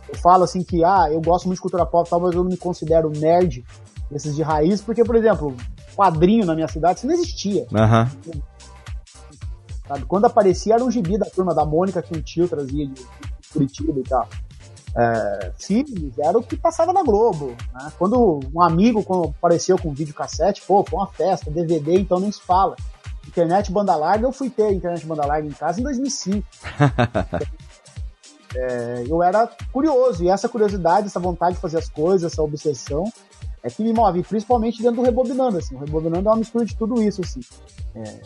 [0.09, 2.49] eu falo assim que, ah, eu gosto muito de cultura pop, tal, mas eu não
[2.49, 3.63] me considero nerd
[4.09, 5.55] desses de raiz, porque, por exemplo,
[5.95, 7.67] quadrinho na minha cidade, isso não existia.
[7.71, 8.41] Uhum.
[9.87, 10.05] Sabe?
[10.05, 13.05] Quando aparecia era um gibi da turma da Mônica que um tio trazia de
[13.51, 14.27] Curitiba e tal.
[14.95, 17.55] É, filmes era o que passava na Globo.
[17.73, 17.91] Né?
[17.97, 22.41] Quando um amigo quando apareceu com videocassete, pô, foi uma festa, DVD, então nem se
[22.41, 22.75] fala.
[23.27, 26.45] Internet banda larga, eu fui ter internet banda larga em casa em 2005.
[28.55, 33.11] é, eu era curioso, e essa curiosidade, essa vontade de fazer as coisas, essa obsessão,
[33.63, 35.75] é que me move, principalmente dentro do Rebobinando, assim.
[35.75, 37.39] O Rebobinando é uma mistura de tudo isso, assim.
[37.95, 38.21] É,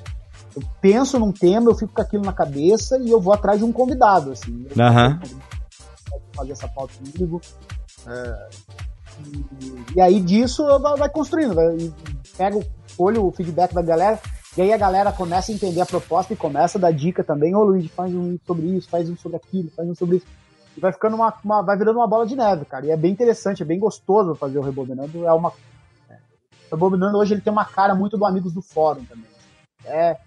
[0.55, 3.63] eu penso num tema, eu fico com aquilo na cabeça e eu vou atrás de
[3.63, 4.51] um convidado, assim.
[4.51, 5.19] Uhum.
[6.35, 7.41] Fazer essa pauta comigo.
[8.07, 8.49] É,
[9.25, 11.91] e, e, aí disso vai, construindo, vai,
[12.37, 12.63] pega o
[12.97, 14.19] olho, o feedback da galera,
[14.55, 17.55] e aí a galera começa a entender a proposta e começa a dar dica também,
[17.55, 20.27] ô Luiz, faz um sobre isso, faz um sobre aquilo, faz um sobre isso.
[20.75, 22.85] E vai ficando uma, uma, vai virando uma bola de neve, cara.
[22.85, 25.25] E é bem interessante, é bem gostoso fazer o Rebobinando.
[25.25, 25.51] É uma.
[26.07, 26.17] É,
[26.67, 29.25] o Rebobinando hoje ele tem uma cara muito do Amigos do Fórum também.
[29.83, 30.17] É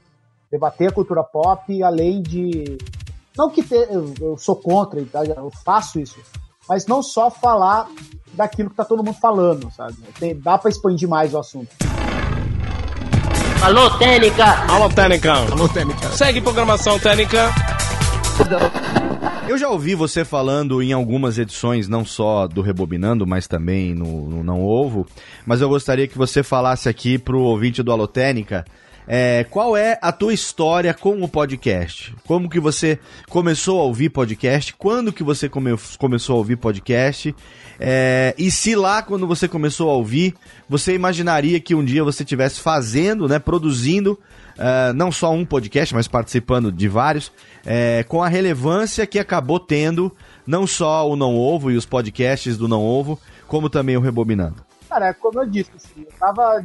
[0.51, 2.79] debater a cultura pop, além de.
[3.37, 6.16] Não que te, eu, eu, sou contra, eu faço isso,
[6.69, 7.88] mas não só falar
[8.33, 9.95] daquilo que tá todo mundo falando, sabe?
[10.19, 11.69] Tem, dá para expandir mais o assunto.
[13.62, 14.45] Alô, Técnica!
[14.69, 15.33] Alô, Técnica!
[15.33, 16.09] Alô, Técnica!
[16.11, 17.51] Segue programação Técnica!
[19.47, 24.29] Eu já ouvi você falando em algumas edições, não só do Rebobinando, mas também no,
[24.29, 25.07] no Não Ovo.
[25.45, 28.64] Mas eu gostaria que você falasse aqui pro ouvinte do Alotênica
[29.12, 32.14] é, qual é a tua história com o podcast?
[32.25, 32.96] Como que você
[33.29, 34.73] começou a ouvir podcast?
[34.75, 37.35] Quando que você come começou a ouvir podcast?
[37.81, 40.37] É, e se lá, quando você começou a ouvir,
[40.68, 44.12] você imaginaria que um dia você estivesse fazendo, né, produzindo
[44.57, 47.33] uh, não só um podcast, mas participando de vários,
[47.66, 50.14] é, com a relevância que acabou tendo
[50.46, 53.18] não só o Não Ovo e os podcasts do Não Ovo,
[53.49, 54.64] como também o Rebobinando?
[54.88, 56.62] Cara, é como eu disse, assim, eu tava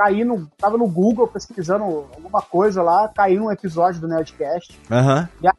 [0.00, 4.80] caindo, tava no Google pesquisando alguma coisa lá, caiu um episódio do Nerdcast.
[4.90, 5.28] Uhum.
[5.42, 5.54] E aí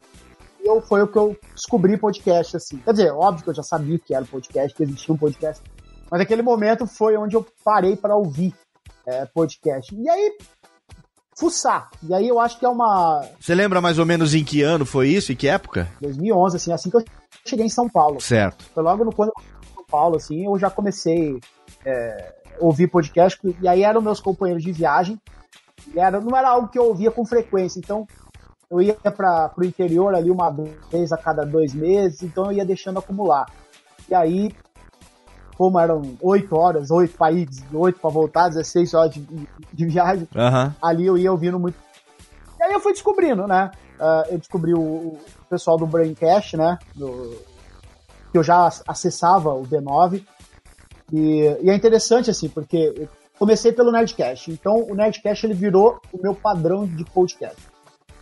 [0.64, 2.78] eu, foi o que eu descobri podcast, assim.
[2.78, 5.62] Quer dizer, óbvio que eu já sabia que era podcast, que existia um podcast.
[6.10, 8.52] Mas aquele momento foi onde eu parei para ouvir
[9.06, 9.94] é, podcast.
[9.94, 10.36] E aí,
[11.38, 11.88] fuçar.
[12.02, 13.24] E aí eu acho que é uma.
[13.40, 15.32] Você lembra mais ou menos em que ano foi isso?
[15.32, 15.88] Em que época?
[16.00, 17.04] 2011, assim, assim que eu
[17.46, 18.20] cheguei em São Paulo.
[18.20, 18.64] Certo.
[18.74, 21.38] Foi logo no quando eu cheguei em São Paulo, assim, eu já comecei.
[21.84, 25.20] É, ouvir podcast, e aí eram meus companheiros de viagem,
[25.96, 28.06] era, não era algo que eu ouvia com frequência, então
[28.70, 30.50] eu ia para o interior ali uma
[30.90, 33.46] vez a cada dois meses, então eu ia deixando acumular.
[34.08, 34.50] E aí,
[35.56, 40.72] como eram oito horas, oito países, oito para voltar, 16 horas de, de viagem, uhum.
[40.82, 41.76] ali eu ia ouvindo muito.
[42.58, 43.70] E aí eu fui descobrindo, né?
[43.98, 46.78] Uh, eu descobri o, o, pessoal do Braincast, né?
[46.94, 47.36] Do,
[48.30, 50.24] que eu já acessava o B9,
[51.12, 54.50] e, e, é interessante, assim, porque eu comecei pelo Nerdcast.
[54.50, 57.60] Então, o Nerdcast ele virou o meu padrão de podcast.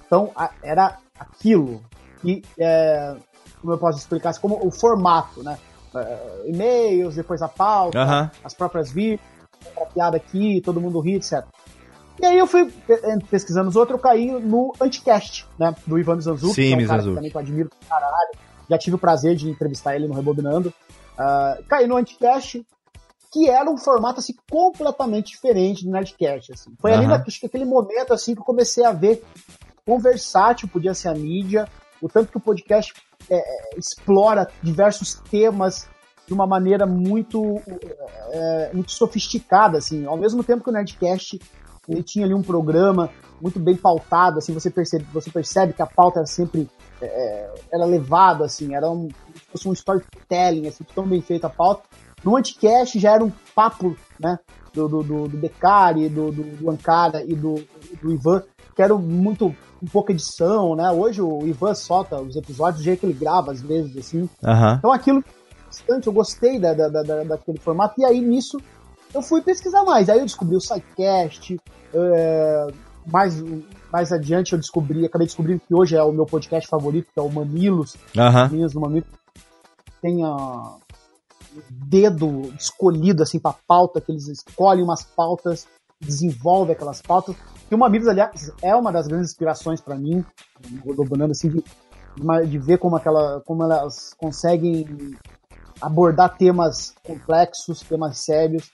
[0.07, 1.81] Então, a, era aquilo.
[2.25, 3.17] E, é,
[3.61, 5.59] como eu posso explicar, assim, como o formato, né?
[5.95, 8.31] Uh, e-mails, depois a pauta, uhum.
[8.45, 9.21] as próprias vídeos,
[9.77, 11.45] a piada aqui, todo mundo ri, etc.
[12.21, 12.71] E aí eu fui
[13.31, 15.75] pesquisando os outros, eu caí no Anticast, né?
[15.87, 18.31] Do Ivan Zanzuki, Sim, que é um cara que também que eu admiro pra caralho.
[18.69, 20.73] Já tive o prazer de entrevistar ele no Rebobinando.
[21.19, 22.65] Uh, caí no Anticast,
[23.33, 26.53] que era um formato assim completamente diferente do Nerdcast.
[26.53, 26.75] Assim.
[26.81, 26.99] Foi uhum.
[26.99, 29.23] ali naquele momento assim que eu comecei a ver
[29.85, 31.69] quão versátil podia ser a mídia,
[32.01, 32.93] o tanto que o podcast
[33.29, 35.89] é, é explora diversos temas
[36.27, 37.61] de uma maneira muito,
[38.31, 40.07] é, muito sofisticada, assim.
[40.07, 41.41] Ao mesmo tempo que o Nerdcast
[41.89, 45.87] ele tinha ali um programa muito bem pautado, assim, você percebe, você percebe que a
[45.87, 46.69] pauta era sempre
[47.01, 49.09] é, é era levada, assim, era um,
[49.51, 51.83] fosse um storytelling, assim, tão bem feita a pauta.
[52.25, 54.39] No Anticast já era um papo, né?
[54.73, 57.57] Do, do, do, do Beccari, do, do, do Ankara e do,
[58.01, 58.43] do Ivan,
[58.77, 60.91] que era muito, um pouca edição, né?
[60.91, 64.29] Hoje o Ivan solta os episódios do jeito que ele grava, às vezes, assim.
[64.43, 64.75] Uhum.
[64.79, 65.25] Então aquilo,
[65.67, 68.59] bastante, eu gostei da, da, da, daquele formato, e aí nisso
[69.13, 70.09] eu fui pesquisar mais.
[70.09, 71.59] Aí eu descobri o SciCast,
[71.93, 72.67] é,
[73.07, 73.43] mais,
[73.93, 77.23] mais adiante eu descobri, acabei descobrindo que hoje é o meu podcast favorito, que é
[77.23, 77.97] o Mamilos.
[78.17, 78.33] Uhum.
[78.33, 79.09] Mamilos no Mamilos.
[80.01, 80.77] Tem a
[81.71, 85.67] dedo escolhido assim para pauta, que eles escolhem umas pautas,
[86.01, 87.37] desenvolvem aquelas pautas.
[87.71, 90.25] E o Mamilos, aliás, é uma das grandes inspirações para mim,
[90.97, 91.65] dobonando assim, de
[92.47, 94.87] de ver como, aquela, como elas conseguem
[95.81, 98.71] abordar temas complexos, temas sérios,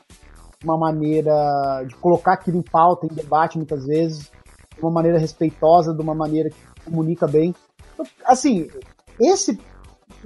[0.65, 4.31] uma maneira de colocar aquilo em pauta, em debate muitas vezes,
[4.75, 7.55] de uma maneira respeitosa, de uma maneira que comunica bem.
[7.95, 8.69] Então, assim,
[9.21, 9.59] esse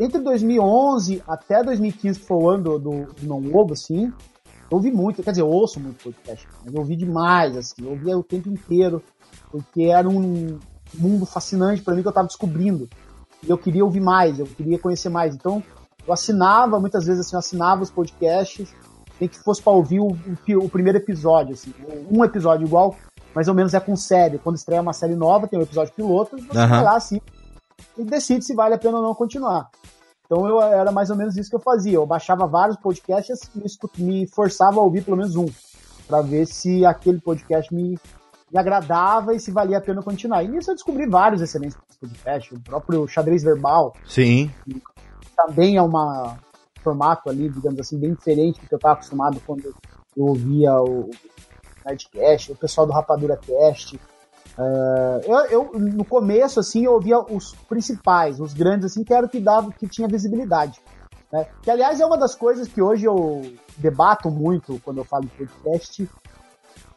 [0.00, 4.12] entre 2011 até 2015, que foi o ano do, do, do Não Ovo, assim,
[4.70, 7.90] eu ouvi muito, quer dizer, eu ouço muito podcast, mas eu ouvi demais, assim, eu
[7.90, 9.02] ouvia o tempo inteiro,
[9.50, 10.58] porque era um
[10.94, 12.88] mundo fascinante para mim que eu estava descobrindo.
[13.42, 15.34] E eu queria ouvir mais, eu queria conhecer mais.
[15.34, 15.62] Então,
[16.06, 18.72] eu assinava, muitas vezes assim, eu assinava os podcasts,
[19.20, 21.74] nem que fosse para ouvir o, o, o, primeiro episódio, assim,
[22.10, 22.96] um episódio igual,
[23.34, 24.38] mais ou menos é com série.
[24.38, 26.68] Quando estreia uma série nova, tem um episódio piloto, você uhum.
[26.68, 27.20] vai lá assim
[27.96, 29.70] e decide se vale a pena ou não continuar.
[30.24, 31.94] Então eu era mais ou menos isso que eu fazia.
[31.94, 35.46] Eu baixava vários podcasts e me forçava a ouvir pelo menos um,
[36.06, 37.98] para ver se aquele podcast me,
[38.52, 40.44] me agradava e se valia a pena continuar.
[40.44, 43.92] E nisso eu descobri vários excelentes podcasts, o próprio Xadrez Verbal.
[44.06, 44.50] Sim.
[45.36, 46.38] Também é uma
[46.82, 49.74] formato ali, digamos assim, bem diferente do que eu estava acostumado quando
[50.16, 51.10] eu ouvia o
[51.84, 53.98] Nerdcast, o pessoal do Rapadura Cast.
[54.60, 59.24] Uh, eu, eu, no começo, assim, eu ouvia os principais, os grandes, assim, que era
[59.24, 60.78] o que dava, que tinha visibilidade.
[61.32, 61.46] Né?
[61.62, 63.40] Que, aliás, é uma das coisas que hoje eu
[63.78, 66.10] debato muito quando eu falo de podcast,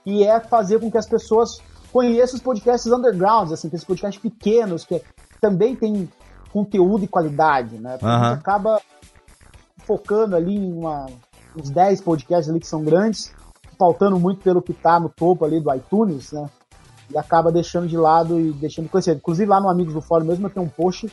[0.05, 1.61] e é fazer com que as pessoas
[1.93, 5.01] conheçam os podcasts undergrounds, assim, esses podcasts pequenos, que
[5.39, 6.11] também tem
[6.51, 7.97] conteúdo e qualidade, né?
[7.97, 8.22] Porque uhum.
[8.22, 8.82] a gente acaba
[9.86, 11.05] focando ali em uma,
[11.57, 13.34] uns 10 podcasts ali que são grandes,
[13.80, 16.49] faltando muito pelo que tá no topo ali do iTunes, né?
[17.14, 19.16] E acaba deixando de lado e deixando de conhecer.
[19.16, 21.11] Inclusive lá no Amigos do Fórum mesmo eu tenho um post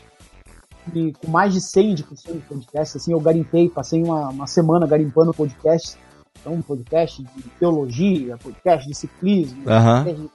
[0.86, 4.86] de, com mais de 100 indicações de podcast, assim, eu garimpei, passei uma, uma semana
[4.86, 5.96] garimpando podcasts,
[6.40, 10.28] então um podcast de teologia, podcast de ciclismo, uhum.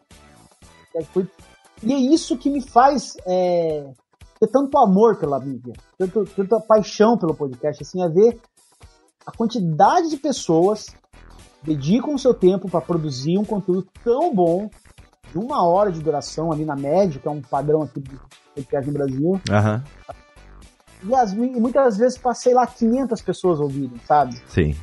[0.93, 1.31] podcast,
[1.83, 3.91] e é isso que me faz é,
[4.39, 8.39] ter tanto amor pela mídia, tanto, tanta paixão pelo podcast, assim, é ver
[9.25, 10.87] a quantidade de pessoas
[11.63, 14.69] dedicam o seu tempo para produzir um conteúdo tão bom,
[15.31, 18.19] de uma hora de duração ali na média, que é um padrão aqui do
[18.53, 19.31] podcast no Brasil.
[19.31, 19.81] Uhum.
[21.03, 24.41] E, as, e muitas vezes para, sei lá, 500 pessoas ouvirem, sabe?
[24.47, 24.75] Sim.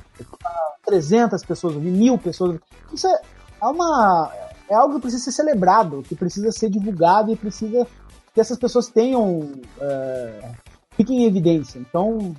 [0.84, 2.66] 300 pessoas ouvirem, mil pessoas ouvirem.
[2.92, 3.20] Isso é,
[3.62, 4.30] é, uma,
[4.68, 7.86] é algo que precisa ser celebrado, que precisa ser divulgado e precisa
[8.34, 9.52] que essas pessoas tenham.
[9.80, 10.52] É,
[10.96, 11.78] fiquem em evidência.
[11.78, 12.34] Então,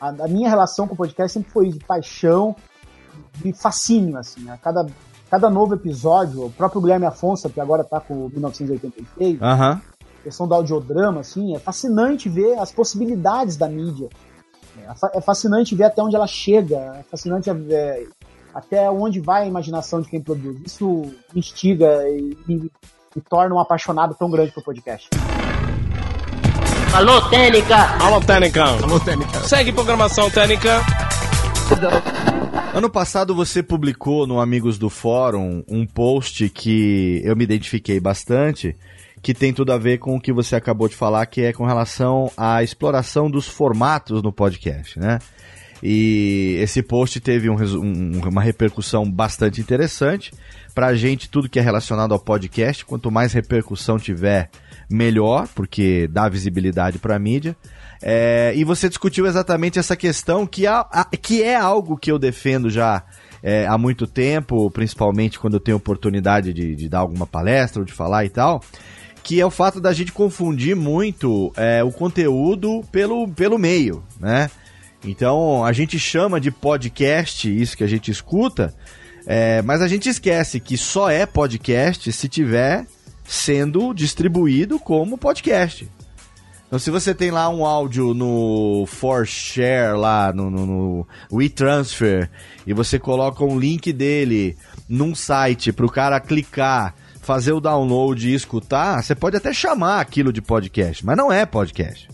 [0.00, 2.54] a, a, minha relação com o podcast sempre foi de paixão,
[3.34, 4.48] de fascínio, assim.
[4.50, 4.86] A cada,
[5.30, 9.80] cada novo episódio, o próprio Guilherme Afonso, que agora tá com 1986, uhum.
[10.22, 14.08] questão do audiodrama, assim, é fascinante ver as possibilidades da mídia.
[14.78, 18.06] É, é fascinante ver até onde ela chega, é fascinante é,
[18.54, 20.58] até onde vai a imaginação de quem produz.
[20.64, 21.02] Isso
[21.34, 22.70] instiga e, e
[23.14, 25.08] me torna um apaixonado tão grande por podcast.
[26.94, 27.76] Alô, Técnica!
[28.00, 28.64] Alô, Técnica!
[28.64, 29.40] Alô, Técnica!
[29.40, 30.80] Segue programação Técnica!
[32.74, 38.76] Ano passado você publicou no Amigos do Fórum um post que eu me identifiquei bastante,
[39.22, 41.64] que tem tudo a ver com o que você acabou de falar, que é com
[41.64, 45.18] relação à exploração dos formatos no podcast, né?
[45.82, 50.32] E esse post teve um, um, uma repercussão bastante interessante.
[50.74, 54.50] Pra gente, tudo que é relacionado ao podcast, quanto mais repercussão tiver,
[54.90, 57.56] melhor, porque dá visibilidade para a mídia.
[58.02, 62.18] É, e você discutiu exatamente essa questão, que, a, a, que é algo que eu
[62.18, 63.02] defendo já
[63.42, 67.86] é, há muito tempo, principalmente quando eu tenho oportunidade de, de, dar alguma palestra ou
[67.86, 68.62] de falar e tal,
[69.22, 74.50] que é o fato da gente confundir muito é, o conteúdo pelo, pelo meio, né?
[75.04, 78.74] Então a gente chama de podcast isso que a gente escuta,
[79.26, 82.86] é, mas a gente esquece que só é podcast se tiver
[83.24, 85.88] sendo distribuído como podcast.
[86.66, 92.28] Então, se você tem lá um áudio no ForShare, lá no, no, no WeTransfer,
[92.66, 94.56] e você coloca um link dele
[94.88, 100.00] num site para o cara clicar, fazer o download e escutar, você pode até chamar
[100.00, 102.08] aquilo de podcast, mas não é podcast.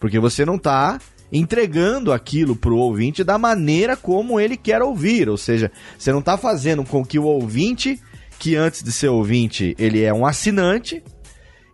[0.00, 0.98] Porque você não está
[1.30, 5.28] entregando aquilo para o ouvinte da maneira como ele quer ouvir.
[5.28, 8.00] Ou seja, você não está fazendo com que o ouvinte,
[8.38, 11.02] que antes de ser ouvinte, ele é um assinante,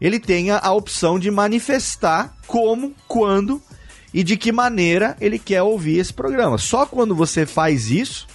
[0.01, 3.63] ele tenha a opção de manifestar como, quando
[4.13, 6.59] e de que maneira ele quer ouvir esse programa.
[6.59, 8.27] Só quando você faz isso,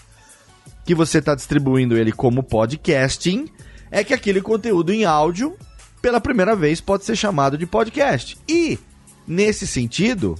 [0.86, 3.47] que você está distribuindo ele como podcasting,
[3.89, 5.55] é que aquele conteúdo em áudio,
[6.01, 8.38] pela primeira vez, pode ser chamado de podcast.
[8.47, 8.78] E,
[9.26, 10.36] nesse sentido,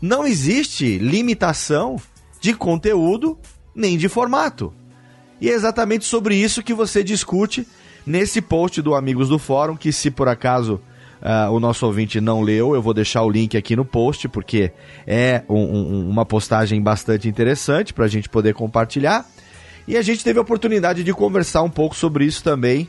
[0.00, 1.96] não existe limitação
[2.40, 3.38] de conteúdo
[3.74, 4.72] nem de formato.
[5.40, 7.66] E é exatamente sobre isso que você discute
[8.06, 10.80] nesse post do Amigos do Fórum, que se por acaso
[11.20, 14.72] uh, o nosso ouvinte não leu, eu vou deixar o link aqui no post, porque
[15.06, 19.26] é um, um, uma postagem bastante interessante para a gente poder compartilhar.
[19.86, 22.88] E a gente teve a oportunidade de conversar um pouco sobre isso também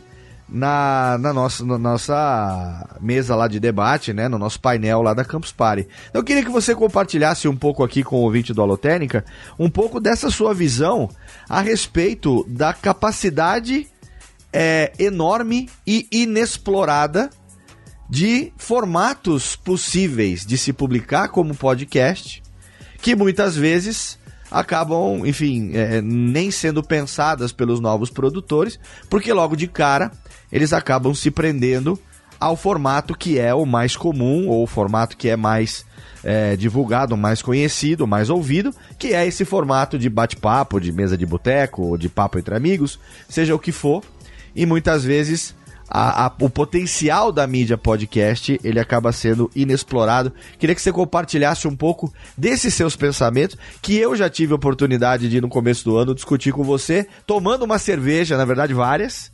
[0.51, 4.28] na, na, nossa, na nossa mesa lá de debate, né?
[4.28, 5.88] No nosso painel lá da Campus Party.
[6.09, 9.24] Então, eu queria que você compartilhasse um pouco aqui com o ouvinte do Alotênica,
[9.57, 11.09] um pouco dessa sua visão
[11.47, 13.88] a respeito da capacidade
[14.54, 17.30] é, enorme e inexplorada
[18.10, 22.43] de formatos possíveis de se publicar como podcast,
[23.02, 24.20] que muitas vezes
[24.52, 28.78] acabam, enfim, é, nem sendo pensadas pelos novos produtores,
[29.10, 30.12] porque logo de cara
[30.52, 31.97] eles acabam se prendendo
[32.38, 35.86] ao formato que é o mais comum ou o formato que é mais
[36.24, 41.26] é, divulgado, mais conhecido, mais ouvido, que é esse formato de bate-papo, de mesa de
[41.26, 42.99] boteco, de papo entre amigos,
[43.30, 44.04] seja o que for.
[44.56, 45.56] E muitas vezes
[45.91, 50.32] a, a, o potencial da mídia podcast ele acaba sendo inexplorado.
[50.58, 55.41] Queria que você compartilhasse um pouco desses seus pensamentos, que eu já tive oportunidade de
[55.41, 59.32] no começo do ano discutir com você, tomando uma cerveja, na verdade várias,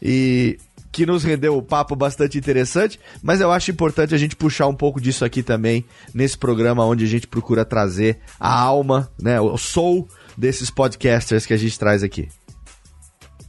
[0.00, 0.58] e
[0.90, 4.74] que nos rendeu um papo bastante interessante, mas eu acho importante a gente puxar um
[4.74, 5.84] pouco disso aqui também
[6.14, 11.52] nesse programa onde a gente procura trazer a alma, né, o soul desses podcasters que
[11.52, 12.28] a gente traz aqui.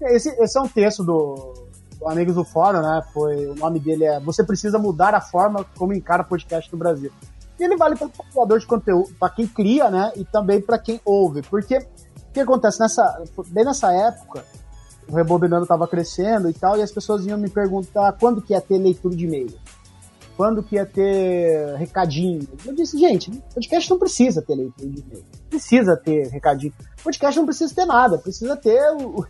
[0.02, 1.54] Esse, esse é um texto do,
[2.00, 3.02] do Amigos do Fórum, né?
[3.14, 7.12] Foi, o nome dele é Você Precisa Mudar a Forma como Encara Podcast no Brasil.
[7.60, 10.12] E ele vale para o criador de conteúdo, para quem cria, né?
[10.16, 11.42] E também para quem ouve.
[11.44, 14.44] Porque o que acontece nessa, bem nessa época,
[15.10, 18.60] o Rebobinando estava crescendo e tal, e as pessoas iam me perguntar quando que ia
[18.60, 19.54] ter leitura de e-mail.
[20.36, 22.46] Quando que ia ter recadinho.
[22.66, 25.24] Eu disse, gente, podcast não precisa ter leitura de e-mail.
[25.50, 26.74] Precisa ter recadinho.
[27.02, 29.26] Podcast não precisa ter nada, precisa ter o,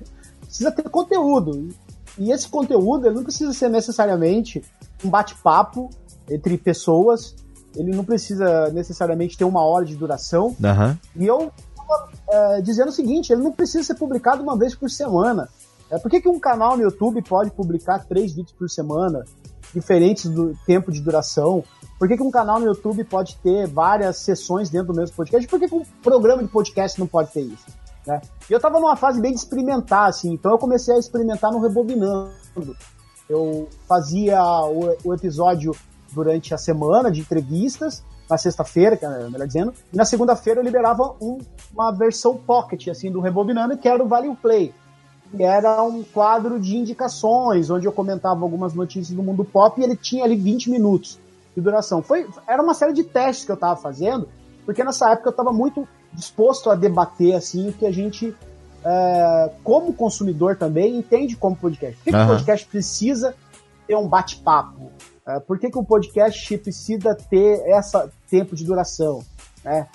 [0.56, 1.70] precisa ter conteúdo.
[2.18, 4.64] E esse conteúdo ele não precisa ser necessariamente
[5.04, 5.90] um bate-papo
[6.30, 7.36] entre pessoas,
[7.76, 10.48] ele não precisa necessariamente ter uma hora de duração.
[10.48, 10.98] Uhum.
[11.16, 11.52] E eu
[12.30, 15.50] é, dizendo o seguinte, ele não precisa ser publicado uma vez por semana.
[15.92, 19.24] É, por que, que um canal no YouTube pode publicar três vídeos por semana,
[19.74, 21.64] diferentes do tempo de duração?
[22.00, 25.48] Por que, que um canal no YouTube pode ter várias sessões dentro do mesmo podcast?
[25.48, 27.66] Por que, que um programa de podcast não pode ter isso?
[28.06, 28.22] Né?
[28.50, 31.60] E eu estava numa fase bem de experimentar, assim, então eu comecei a experimentar no
[31.60, 32.32] Rebobinando.
[33.28, 35.76] Eu fazia o, o episódio
[36.12, 41.16] durante a semana de entrevistas, na sexta-feira, é melhor dizendo, e na segunda-feira eu liberava
[41.22, 41.40] um,
[41.74, 44.74] uma versão pocket, assim, do Rebobinando, que era o Vale Play
[45.40, 49.96] era um quadro de indicações, onde eu comentava algumas notícias do mundo pop e ele
[49.96, 51.20] tinha ali 20 minutos
[51.56, 52.02] de duração.
[52.02, 54.30] Foi, era uma série de testes que eu estava fazendo,
[54.66, 58.36] porque nessa época eu estava muito disposto a debater assim o que a gente,
[58.84, 61.98] é, como consumidor também, entende como podcast.
[61.98, 62.18] Por que, uhum.
[62.18, 63.36] que o podcast precisa
[63.88, 64.92] ter um bate-papo?
[65.28, 67.98] É, por que, que o podcast precisa ter esse
[68.30, 69.24] tempo de duração?
[69.64, 69.86] É,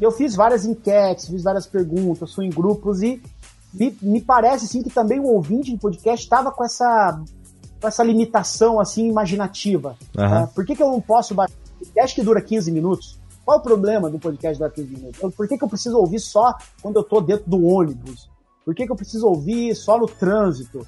[0.00, 3.22] eu fiz várias enquetes, fiz várias perguntas, fui em grupos e
[3.72, 7.20] me, me parece assim que também o ouvinte de podcast estava com essa
[7.80, 9.96] com essa limitação assim imaginativa.
[10.16, 10.28] Uhum.
[10.28, 10.48] Né?
[10.54, 13.19] Por que, que eu não posso baixar um podcast que dura 15 minutos?
[13.50, 15.34] Qual o problema do podcast durar 15 minutos?
[15.34, 18.30] Por que, que eu preciso ouvir só quando eu estou dentro do ônibus?
[18.64, 20.86] Por que, que eu preciso ouvir só no trânsito?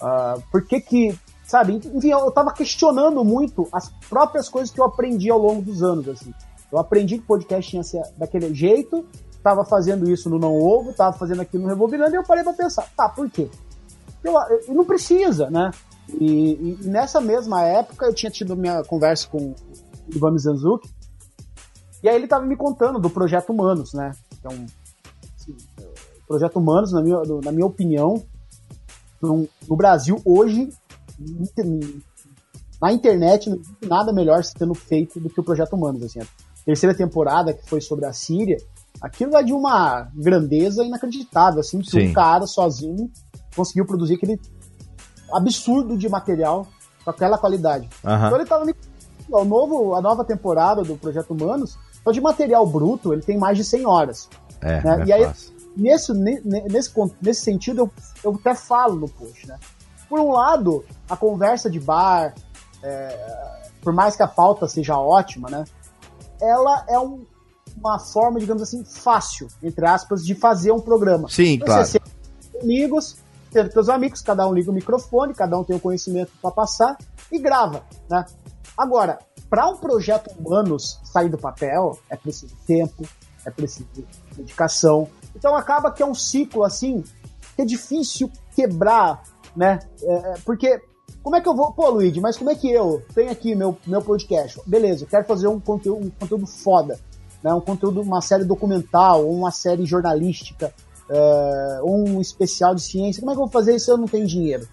[0.00, 1.80] Uh, por que que, sabe?
[1.92, 6.08] Enfim, eu estava questionando muito as próprias coisas que eu aprendi ao longo dos anos,
[6.08, 6.32] assim.
[6.70, 10.90] Eu aprendi que o podcast tinha ser daquele jeito, estava fazendo isso no Não Ovo,
[10.90, 13.50] estava fazendo aquilo no Rebobinando, e eu parei para pensar, tá, por quê?
[14.22, 14.34] Eu,
[14.68, 15.72] eu não precisa, né?
[16.08, 19.54] E, e, nessa mesma época eu tinha tido minha conversa com o
[20.14, 20.88] Ivan Mizanzuki,
[22.04, 24.12] e aí ele estava me contando do Projeto Humanos, né?
[24.38, 24.52] Então,
[25.40, 25.56] assim,
[26.22, 28.22] o Projeto Humanos, na minha, na minha opinião,
[29.22, 30.68] no, no Brasil hoje,
[32.78, 36.02] na internet, não existe nada melhor sendo feito do que o Projeto Humanos.
[36.02, 36.26] Assim, a
[36.66, 38.58] terceira temporada, que foi sobre a Síria,
[39.00, 42.10] aquilo é de uma grandeza inacreditável, assim, que Sim.
[42.10, 43.10] um cara sozinho
[43.56, 44.38] conseguiu produzir aquele
[45.32, 46.66] absurdo de material
[47.02, 47.88] com aquela qualidade.
[48.04, 48.26] Uhum.
[48.26, 48.74] Então ele tava me...
[49.32, 53.56] o novo, a nova temporada do Projeto Humanos, só de material bruto, ele tem mais
[53.56, 54.28] de 100 horas.
[54.60, 55.02] É, né?
[55.02, 55.32] é e aí,
[55.74, 57.90] nesse, nesse, nesse sentido, eu,
[58.22, 59.58] eu até falo no post, né?
[60.08, 62.34] Por um lado, a conversa de bar,
[62.82, 65.64] é, por mais que a pauta seja ótima, né?
[66.40, 67.24] Ela é um,
[67.76, 71.28] uma forma, digamos assim, fácil, entre aspas, de fazer um programa.
[71.28, 71.86] Sim, Você claro.
[71.86, 72.02] Ser
[72.62, 73.16] amigos,
[73.50, 76.50] ter seus amigos, cada um liga o microfone, cada um tem o um conhecimento para
[76.50, 76.98] passar
[77.32, 78.26] e grava, né?
[78.76, 79.18] Agora,
[79.54, 83.06] para um projeto humanos sair do papel, é preciso tempo,
[83.46, 83.86] é preciso
[84.36, 85.06] dedicação.
[85.36, 87.04] Então acaba que é um ciclo assim
[87.54, 89.22] que é difícil quebrar,
[89.54, 89.78] né?
[90.02, 90.82] É, é porque
[91.22, 91.72] Como é que eu vou.
[91.72, 94.60] Pô, Luigi, mas como é que eu tenho aqui meu, meu podcast?
[94.66, 96.98] Beleza, eu quero fazer um conteúdo, um conteúdo foda.
[97.40, 97.54] Né?
[97.54, 100.74] Um conteúdo, uma série documental, uma série jornalística,
[101.08, 103.20] uh, um especial de ciência.
[103.20, 104.66] Como é que eu vou fazer isso se eu não tenho dinheiro?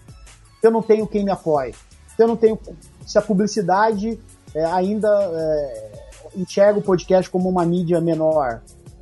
[0.60, 1.72] Se eu não tenho quem me apoie?
[2.16, 2.58] Se eu não tenho.
[3.06, 4.18] Se a publicidade
[4.54, 5.92] é, ainda é,
[6.36, 8.60] enxerga o podcast como uma mídia menor?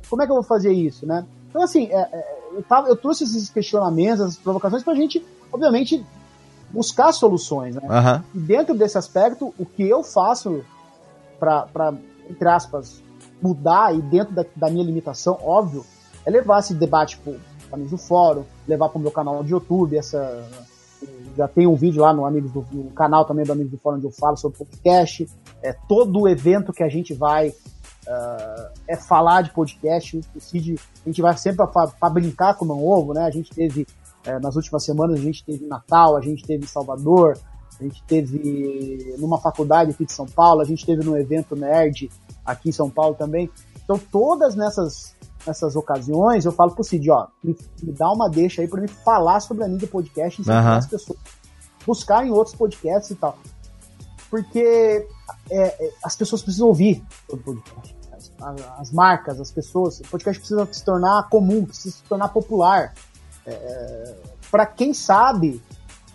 [0.09, 1.25] Como é que eu vou fazer isso, né?
[1.49, 6.03] Então, assim, é, é eu, tava, eu trouxe esses questionamentos, essas provocações pra gente, obviamente,
[6.69, 7.81] buscar soluções, né?
[7.83, 8.23] Uhum.
[8.35, 10.63] E dentro desse aspecto, o que eu faço
[11.39, 11.93] para,
[12.29, 13.01] entre aspas,
[13.41, 15.85] mudar e dentro da, da, minha limitação, óbvio,
[16.25, 17.33] é levar esse debate para
[17.73, 20.47] amigos do fórum, levar para o meu canal de YouTube, essa
[21.35, 23.97] já tem um vídeo lá no Amigos do no canal também do Amigos do Fórum
[23.97, 25.27] onde eu falo sobre podcast.
[25.63, 30.19] É, todo o evento que a gente vai uh, é falar de podcast.
[30.35, 33.23] O Cid, a gente vai sempre para brincar com o não ovo, né?
[33.23, 33.85] A gente teve
[34.23, 37.37] é, nas últimas semanas a gente teve Natal, a gente teve Salvador,
[37.79, 42.09] a gente teve numa faculdade aqui de São Paulo, a gente teve num evento nerd
[42.45, 43.49] aqui em São Paulo também.
[43.83, 48.61] Então, todas nessas, nessas ocasiões, eu falo pro Cid, ó, me, me dá uma deixa
[48.61, 50.55] aí para me falar sobre a mídia podcast e uhum.
[50.55, 51.17] as pessoas
[51.85, 53.37] buscarem outros podcasts e tal.
[54.29, 55.07] Porque
[55.49, 57.95] é, é, as pessoas precisam ouvir o podcast.
[58.11, 58.31] As,
[58.79, 62.93] as, marcas, as pessoas, o podcast precisa se tornar comum, precisa se tornar popular.
[63.45, 64.15] É,
[64.49, 65.61] para quem sabe,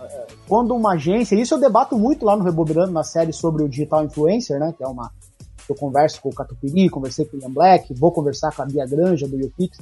[0.00, 3.68] é, quando uma agência, isso eu debato muito lá no Rebobinando, na série sobre o
[3.68, 5.10] digital influencer, né, que é uma
[5.68, 8.86] eu converso com o Catupiri, conversei com o Ian Black, vou conversar com a Bia
[8.86, 9.78] Granja do YouPix.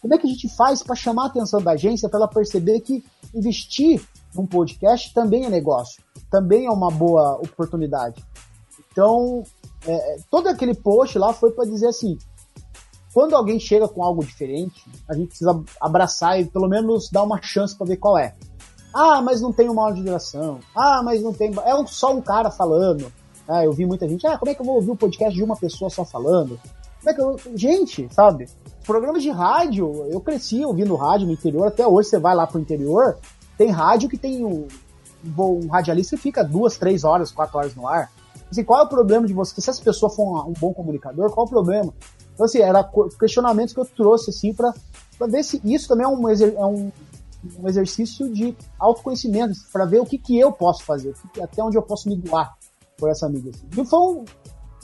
[0.00, 2.80] Como é que a gente faz para chamar a atenção da agência para ela perceber
[2.80, 3.04] que
[3.34, 4.00] investir
[4.34, 8.24] num podcast também é negócio, também é uma boa oportunidade?
[8.96, 9.42] Então,
[9.86, 12.16] é, todo aquele post lá foi para dizer assim:
[13.12, 17.38] quando alguém chega com algo diferente, a gente precisa abraçar e pelo menos dar uma
[17.42, 18.34] chance para ver qual é.
[18.94, 20.60] Ah, mas não tem uma hora de duração.
[20.74, 21.50] Ah, mas não tem.
[21.50, 23.12] É só um cara falando.
[23.46, 24.26] Ah, eu vi muita gente.
[24.26, 26.58] Ah, como é que eu vou ouvir o podcast de uma pessoa só falando?
[27.00, 27.36] Como é que eu.
[27.54, 28.48] Gente, sabe?
[28.86, 32.58] Programas de rádio, eu cresci ouvindo rádio no interior, até hoje você vai lá pro
[32.58, 33.18] interior,
[33.58, 34.66] tem rádio que tem um,
[35.36, 38.10] um radialista que fica duas, três horas, quatro horas no ar.
[38.50, 39.60] Assim, qual é o problema de você?
[39.60, 41.94] Se essa pessoa for um, um bom comunicador, qual é o problema?
[42.34, 44.72] Então, assim, era questionamentos que eu trouxe, assim, para
[45.26, 46.92] ver se isso também é um, é um,
[47.60, 51.82] um exercício de autoconhecimento, para ver o que, que eu posso fazer, até onde eu
[51.82, 52.54] posso me doar
[52.98, 53.52] por essa mídia.
[53.54, 53.82] Assim.
[53.82, 54.24] E foi um,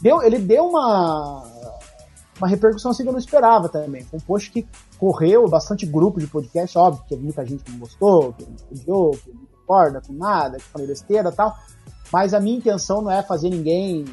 [0.01, 1.45] deu, ele deu uma,
[2.39, 4.03] uma repercussão assim que eu não esperava também.
[4.05, 4.67] Foi um post que
[4.99, 9.47] correu bastante grupo de podcast, óbvio, que muita gente não gostou, que não que não
[9.61, 11.57] concorda com nada, que falei besteira tal.
[12.13, 14.05] Mas a minha intenção não é fazer ninguém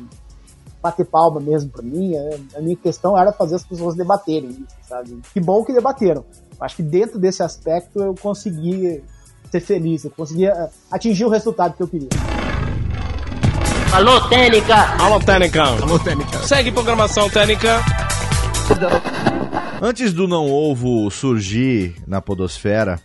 [0.82, 2.16] bater palma mesmo para mim.
[2.16, 5.22] É, a minha questão era fazer as pessoas debaterem sabe?
[5.32, 6.26] Que bom que debateram.
[6.60, 9.02] Acho que dentro desse aspecto eu consegui
[9.50, 12.10] ser feliz, eu consegui eh, atingir o resultado que eu queria.
[13.94, 14.76] Alô, Técnica!
[15.02, 15.64] Alô, Técnica!
[15.64, 16.40] Alô, Técnica!
[16.40, 17.80] Segue programação Técnica!
[19.82, 23.00] Antes do Não Ovo surgir na podosfera,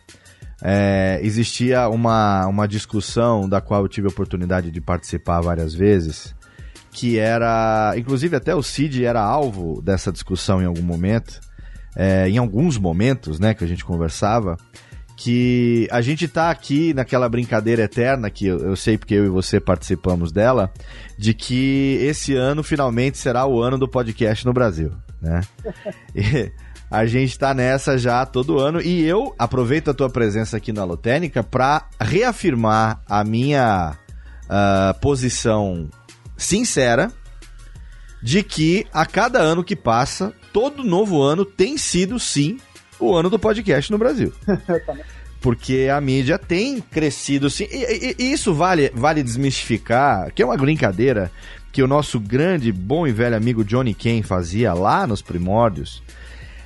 [0.66, 6.34] é, existia uma, uma discussão da qual eu tive a oportunidade de participar várias vezes,
[6.90, 7.92] que era.
[7.98, 11.38] Inclusive, até o Cid era alvo dessa discussão em algum momento,
[11.94, 14.56] é, em alguns momentos, né, que a gente conversava.
[15.16, 19.28] Que a gente tá aqui naquela brincadeira eterna, que eu, eu sei porque eu e
[19.28, 20.72] você participamos dela,
[21.16, 24.90] de que esse ano finalmente será o ano do podcast no Brasil,
[25.22, 25.42] né?
[26.16, 26.50] E,
[26.94, 30.84] a gente tá nessa já todo ano e eu aproveito a tua presença aqui na
[30.84, 33.96] Lotênica para reafirmar a minha
[34.44, 35.90] uh, posição
[36.36, 37.10] sincera
[38.22, 42.58] de que a cada ano que passa, todo novo ano tem sido sim
[43.00, 44.32] o ano do podcast no Brasil.
[45.42, 47.66] Porque a mídia tem crescido sim.
[47.72, 51.28] E, e, e, isso vale, vale desmistificar, que é uma brincadeira
[51.72, 56.00] que o nosso grande, bom e velho amigo Johnny Kane fazia lá nos primórdios.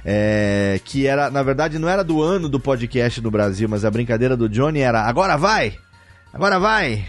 [0.05, 3.91] É, que era, na verdade, não era do ano do podcast no Brasil, mas a
[3.91, 5.77] brincadeira do Johnny era agora vai!
[6.33, 7.05] Agora vai!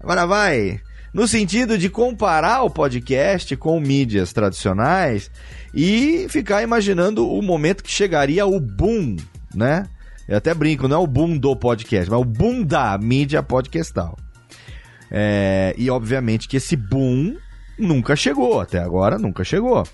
[0.00, 0.80] Agora vai!
[1.12, 5.30] no sentido de comparar o podcast com mídias tradicionais
[5.74, 9.16] e ficar imaginando o momento que chegaria o boom,
[9.54, 9.86] né?
[10.28, 14.16] Eu até brinco, não é o boom do podcast, mas o boom da mídia podcastal.
[15.10, 17.36] É, e obviamente que esse boom
[17.76, 19.84] nunca chegou, até agora nunca chegou.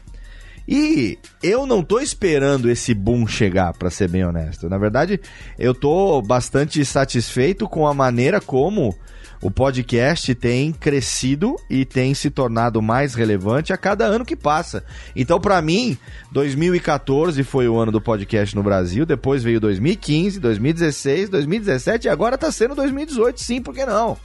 [0.69, 4.69] E eu não tô esperando esse boom chegar, para ser bem honesto.
[4.69, 5.21] Na verdade,
[5.59, 8.95] eu tô bastante satisfeito com a maneira como
[9.43, 14.85] o podcast tem crescido e tem se tornado mais relevante a cada ano que passa.
[15.15, 15.97] Então, para mim,
[16.33, 22.39] 2014 foi o ano do podcast no Brasil, depois veio 2015, 2016, 2017 e agora
[22.39, 24.17] tá sendo 2018, sim, por que não?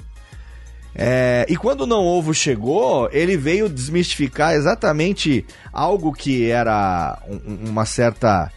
[0.94, 7.70] É, e quando o Não Ovo chegou, ele veio desmistificar exatamente algo que era um,
[7.70, 8.52] uma certa.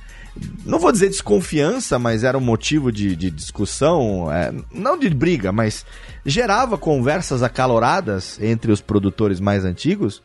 [0.65, 5.53] Não vou dizer desconfiança, mas era um motivo de, de discussão, é, não de briga,
[5.53, 5.87] mas
[6.27, 10.21] gerava conversas acaloradas entre os produtores mais antigos,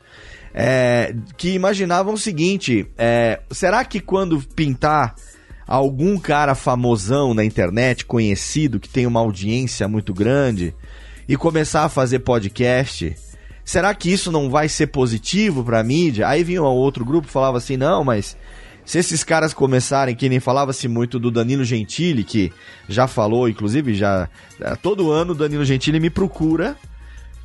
[0.51, 5.13] é, que imaginavam o seguinte: é, será que quando pintar
[5.67, 10.73] algum cara famosão na internet, conhecido, que tem uma audiência muito grande,
[11.29, 13.15] e começar a fazer podcast,
[13.63, 16.27] será que isso não vai ser positivo para a mídia?
[16.27, 18.35] Aí vinha um outro grupo falava assim: não, mas
[18.83, 22.51] se esses caras começarem, que nem falava-se muito do Danilo Gentili, que
[22.87, 24.27] já falou, inclusive, já
[24.59, 26.75] é, todo ano o Danilo Gentili me procura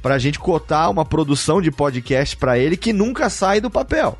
[0.00, 4.18] pra gente cotar uma produção de podcast para ele que nunca sai do papel.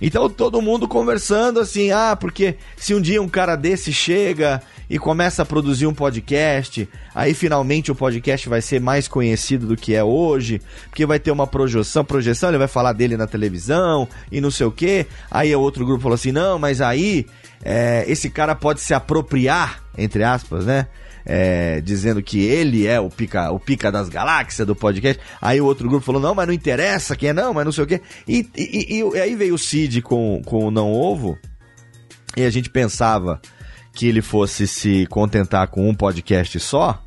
[0.00, 4.98] Então todo mundo conversando assim, ah, porque se um dia um cara desse chega e
[4.98, 9.94] começa a produzir um podcast, aí finalmente o podcast vai ser mais conhecido do que
[9.94, 14.40] é hoje, porque vai ter uma projeção, projeção, ele vai falar dele na televisão e
[14.40, 15.06] não sei o que.
[15.30, 17.26] Aí o outro grupo falou assim, não, mas aí
[17.64, 20.86] é, esse cara pode se apropriar, entre aspas, né?
[21.26, 25.20] É, dizendo que ele é o pica, o pica das galáxias do podcast.
[25.42, 27.84] Aí o outro grupo falou: não, mas não interessa quem é, não, mas não sei
[27.84, 28.00] o quê.
[28.26, 31.36] E, e, e, e aí veio o Cid com, com o Não Ovo,
[32.36, 33.40] e a gente pensava
[33.92, 37.02] que ele fosse se contentar com um podcast só.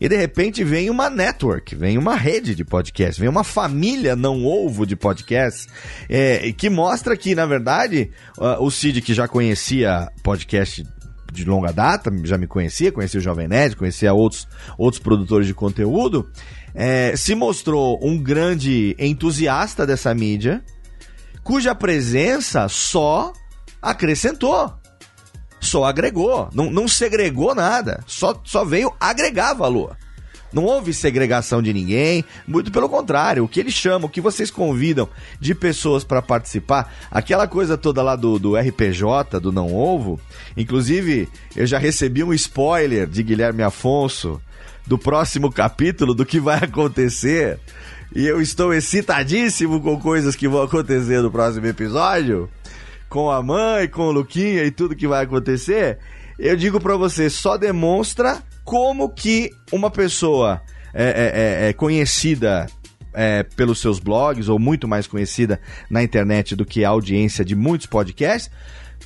[0.00, 4.46] E de repente vem uma network, vem uma rede de podcasts, vem uma família não
[4.46, 5.68] ovo de podcasts,
[6.08, 10.84] é, que mostra que, na verdade, o Cid, que já conhecia podcast
[11.32, 15.54] de longa data, já me conhecia, conhecia o Jovem Nerd, conhecia outros, outros produtores de
[15.54, 16.30] conteúdo,
[16.74, 20.62] é, se mostrou um grande entusiasta dessa mídia,
[21.42, 23.32] cuja presença só
[23.80, 24.72] acrescentou,
[25.60, 29.96] só agregou, não, não segregou nada, só, só veio agregar valor.
[30.52, 33.44] Não houve segregação de ninguém, muito pelo contrário.
[33.44, 38.02] O que eles chamam, o que vocês convidam de pessoas para participar, aquela coisa toda
[38.02, 40.20] lá do, do RPJ, do Não Ovo.
[40.56, 44.40] Inclusive, eu já recebi um spoiler de Guilherme Afonso
[44.86, 47.60] do próximo capítulo, do que vai acontecer.
[48.14, 52.50] E eu estou excitadíssimo com coisas que vão acontecer no próximo episódio.
[53.08, 55.98] Com a mãe, com o Luquinha e tudo que vai acontecer.
[56.38, 60.62] Eu digo para você, só demonstra como que uma pessoa
[60.94, 62.68] é, é, é, é conhecida
[63.12, 65.60] é, pelos seus blogs, ou muito mais conhecida
[65.90, 68.48] na internet do que a audiência de muitos podcasts,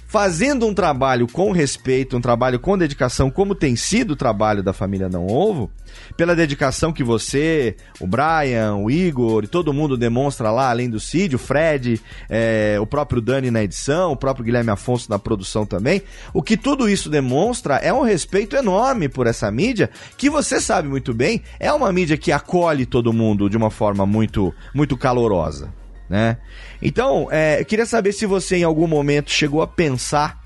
[0.07, 4.73] fazendo um trabalho com respeito, um trabalho com dedicação, como tem sido o trabalho da
[4.73, 5.71] família Não Ovo,
[6.17, 11.01] pela dedicação que você, o Brian, o Igor e todo mundo demonstra lá, além do
[11.01, 15.67] Cid, o Fred, é, o próprio Dani na edição, o próprio Guilherme Afonso na produção
[15.67, 16.03] também.
[16.33, 20.89] O que tudo isso demonstra é um respeito enorme por essa mídia, que você sabe
[20.89, 25.84] muito bem, é uma mídia que acolhe todo mundo de uma forma muito, muito calorosa
[26.09, 26.37] né?
[26.83, 30.41] Então, é, eu queria saber se você em algum momento chegou a pensar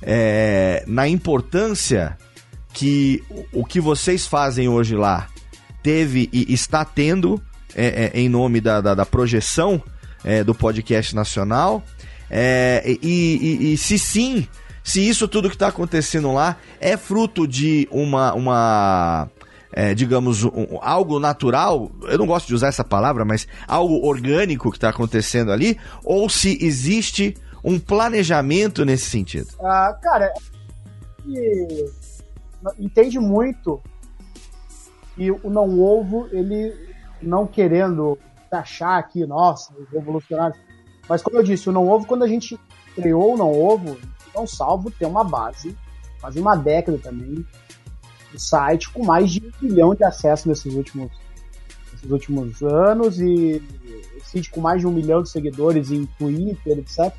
[0.00, 2.16] é, na importância
[2.72, 5.28] que o que vocês fazem hoje lá
[5.82, 7.40] teve e está tendo
[7.74, 9.82] é, é em nome da, da, da projeção
[10.24, 11.82] é, do podcast nacional.
[12.30, 14.48] É, e, e, e se sim,
[14.82, 19.30] se isso tudo que está acontecendo lá é fruto de uma, uma
[19.72, 24.70] é, digamos, um, algo natural, eu não gosto de usar essa palavra, mas algo orgânico
[24.70, 29.48] que está acontecendo ali, ou se existe um planejamento nesse sentido?
[29.60, 30.32] Ah, cara,
[32.78, 33.80] entende muito
[35.14, 36.74] que o não ovo, ele
[37.20, 38.18] não querendo
[38.50, 40.56] achar aqui, nossa, revolucionário.
[41.08, 42.58] Mas como eu disse, o não ovo, quando a gente
[42.94, 43.96] criou o não ovo,
[44.34, 45.76] não salvo tem uma base,
[46.20, 47.44] quase uma década também,
[48.34, 51.10] o site com mais de um milhão de acessos nesses últimos,
[51.92, 53.62] nesses últimos anos e
[54.24, 57.12] site com mais de um milhão de seguidores em Twitter, etc.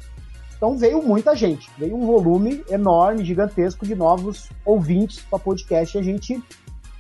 [0.56, 6.00] Então veio muita gente, veio um volume enorme, gigantesco de novos ouvintes para podcast e
[6.00, 6.42] a gente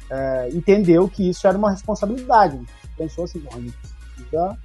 [0.09, 2.59] é, entendeu que isso era uma responsabilidade.
[2.97, 3.73] Pensou assim, a gente
[4.15, 4.57] precisa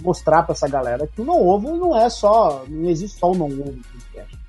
[0.00, 3.34] mostrar para essa galera que o não ovo não é só, não existe só o
[3.34, 4.41] não ovo podcast.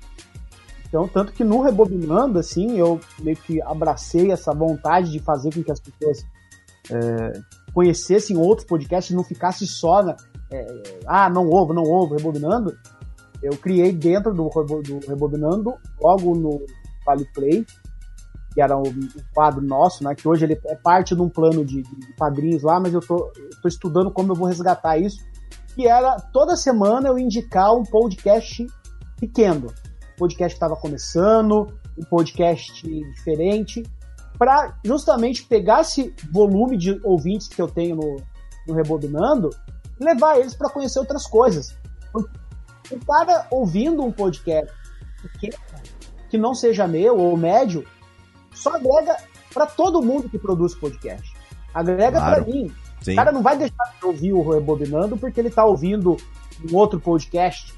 [0.94, 5.60] Então, tanto que no Rebobinando, assim, eu meio que abracei essa vontade de fazer com
[5.60, 6.24] que as pessoas
[6.88, 7.32] é,
[7.72, 10.14] conhecessem outros podcasts e não ficasse só na,
[10.52, 12.78] é, ah, não ouvo, não ouvo, Rebobinando.
[13.42, 16.64] Eu criei dentro do, do Rebobinando, logo no
[17.04, 17.66] Vale Play,
[18.52, 20.14] que era um, um, quadro nosso, né?
[20.14, 23.32] Que hoje ele é parte de um plano de, de padrinhos lá, mas eu tô,
[23.36, 25.18] eu tô estudando como eu vou resgatar isso.
[25.74, 28.64] Que era toda semana eu indicar um podcast
[29.18, 29.74] pequeno
[30.16, 33.82] podcast estava começando, um podcast diferente.
[34.38, 38.16] para justamente pegar esse volume de ouvintes que eu tenho no,
[38.66, 39.50] no Rebobinando
[40.00, 41.76] e levar eles para conhecer outras coisas.
[42.90, 44.72] O cara ouvindo um podcast
[45.22, 45.56] pequeno,
[46.28, 47.86] que não seja meu ou médio,
[48.52, 49.16] só agrega
[49.52, 51.32] para todo mundo que produz podcast.
[51.72, 52.44] Agrega claro.
[52.44, 52.74] para mim.
[53.00, 53.12] Sim.
[53.12, 56.16] O cara não vai deixar de ouvir o Rebobinando porque ele está ouvindo
[56.70, 57.72] um outro podcast.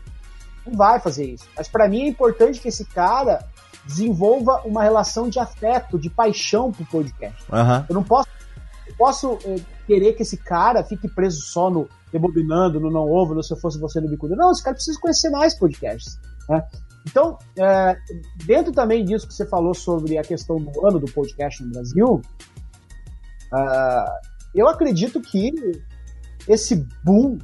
[0.67, 1.47] Não vai fazer isso.
[1.57, 3.47] Mas para mim é importante que esse cara
[3.85, 7.45] desenvolva uma relação de afeto, de paixão pro podcast.
[7.51, 7.85] Uhum.
[7.89, 8.29] Eu não posso,
[8.87, 9.57] eu posso é,
[9.87, 13.59] querer que esse cara fique preso só no rebobinando, no não ovo, no se eu
[13.59, 14.35] fosse você no bicudo.
[14.35, 16.19] Não, esse cara precisa conhecer mais podcasts.
[16.49, 16.65] Né?
[17.07, 17.97] Então, é,
[18.45, 22.21] dentro também disso que você falou sobre a questão do ano do podcast no Brasil,
[23.53, 24.11] uh,
[24.55, 25.53] eu acredito que
[26.49, 27.39] esse boom,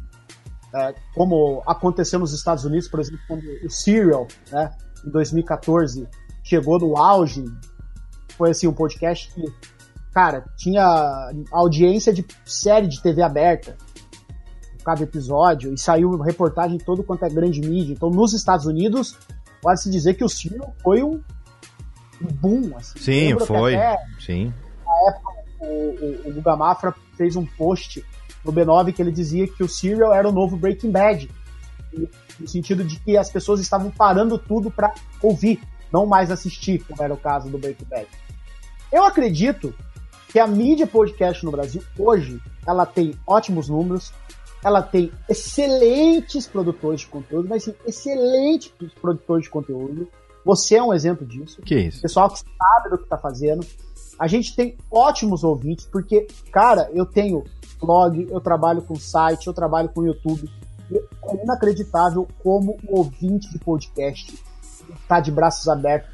[0.72, 4.70] uh, como aconteceu nos Estados Unidos, por exemplo, quando o Serial, né,
[5.06, 6.08] em 2014,
[6.42, 7.44] chegou no auge,
[8.36, 9.44] foi assim, um podcast que,
[10.12, 13.76] cara, tinha audiência de série de TV aberta,
[14.84, 17.92] cada episódio, e saiu reportagem todo quanto é grande mídia.
[17.92, 19.16] Então, nos Estados Unidos,
[19.60, 21.22] pode-se dizer que o Serial foi um,
[22.20, 22.76] um boom.
[22.76, 22.98] Assim.
[22.98, 23.74] Sim, foi.
[24.18, 24.52] Sim.
[24.84, 28.04] Na época, o, o, o Guga Mafra fez um post
[28.44, 31.30] no B9 que ele dizia que o Serial era o novo Breaking Bad.
[32.38, 35.60] No sentido de que as pessoas estavam parando tudo para ouvir,
[35.92, 38.06] não mais assistir, como era o caso do Breaking Bad.
[38.90, 39.74] Eu acredito
[40.28, 44.12] que a mídia podcast no Brasil, hoje, ela tem ótimos números,
[44.64, 50.08] ela tem excelentes produtores de conteúdo, mas sim, excelentes produtores de conteúdo.
[50.44, 51.60] Você é um exemplo disso.
[51.62, 52.00] Que isso?
[52.00, 53.66] Pessoal que sabe do que está fazendo.
[54.18, 57.44] A gente tem ótimos ouvintes, porque, cara, eu tenho
[57.82, 60.48] blog, eu trabalho com site, eu trabalho com YouTube.
[60.90, 64.38] É inacreditável como o ouvinte de podcast
[64.94, 66.10] está de braços abertos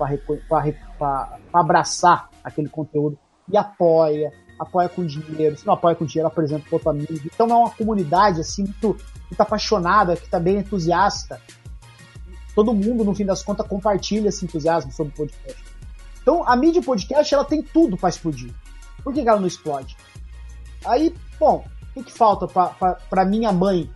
[0.98, 3.18] para abraçar aquele conteúdo
[3.50, 7.12] e apoia, apoia com dinheiro, se não apoia com dinheiro, apresenta para outro amigo.
[7.24, 8.96] Então é uma comunidade assim muito,
[9.28, 11.40] muito apaixonada, que está bem entusiasta.
[12.54, 15.64] Todo mundo, no fim das contas, compartilha esse entusiasmo sobre o podcast.
[16.20, 18.52] Então a mídia podcast ela tem tudo para explodir.
[19.02, 19.96] Por que, ela não explode?
[20.84, 21.64] Aí, bom,
[21.94, 23.90] o que, falta para minha mãe,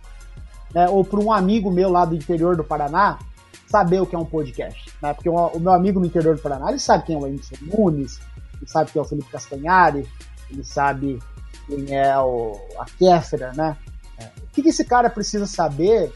[0.73, 3.19] né, ou para um amigo meu lá do interior do Paraná,
[3.67, 4.91] saber o que é um podcast?
[5.01, 5.13] Né?
[5.13, 7.55] Porque o, o meu amigo no interior do Paraná, ele sabe quem é o Emerson
[7.61, 8.19] Nunes,
[8.55, 10.07] ele sabe quem é o Felipe Castanhari,
[10.49, 11.19] ele sabe
[11.67, 13.77] quem é o, a Kéfera, né?
[14.17, 16.13] É, o que, que, esse cara precisa saber?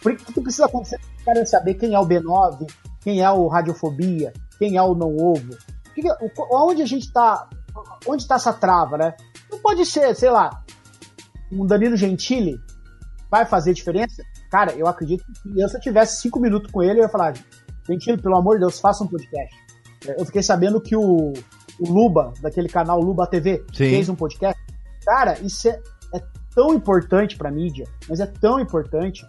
[0.00, 2.70] Por que, que precisa acontecer esse cara saber quem é o B9,
[3.00, 5.56] quem é o Radiofobia, quem é o Não Ovo?
[5.94, 6.02] Que,
[6.50, 7.48] onde a gente tá.
[8.06, 9.14] Onde está essa trava, né?
[9.50, 10.62] Não pode ser, sei lá,
[11.50, 12.60] um Danilo Gentili
[13.30, 14.22] vai fazer diferença?
[14.50, 17.34] Cara, eu acredito que eu, se eu tivesse cinco minutos com ele, eu ia falar,
[17.86, 19.54] Gentili, pelo amor de Deus, faça um podcast.
[20.06, 21.32] Eu fiquei sabendo que o,
[21.80, 23.90] o Luba, daquele canal Luba TV, Sim.
[23.90, 24.60] fez um podcast.
[25.04, 25.80] Cara, isso é,
[26.14, 26.22] é
[26.54, 29.26] tão importante pra mídia, mas é tão importante.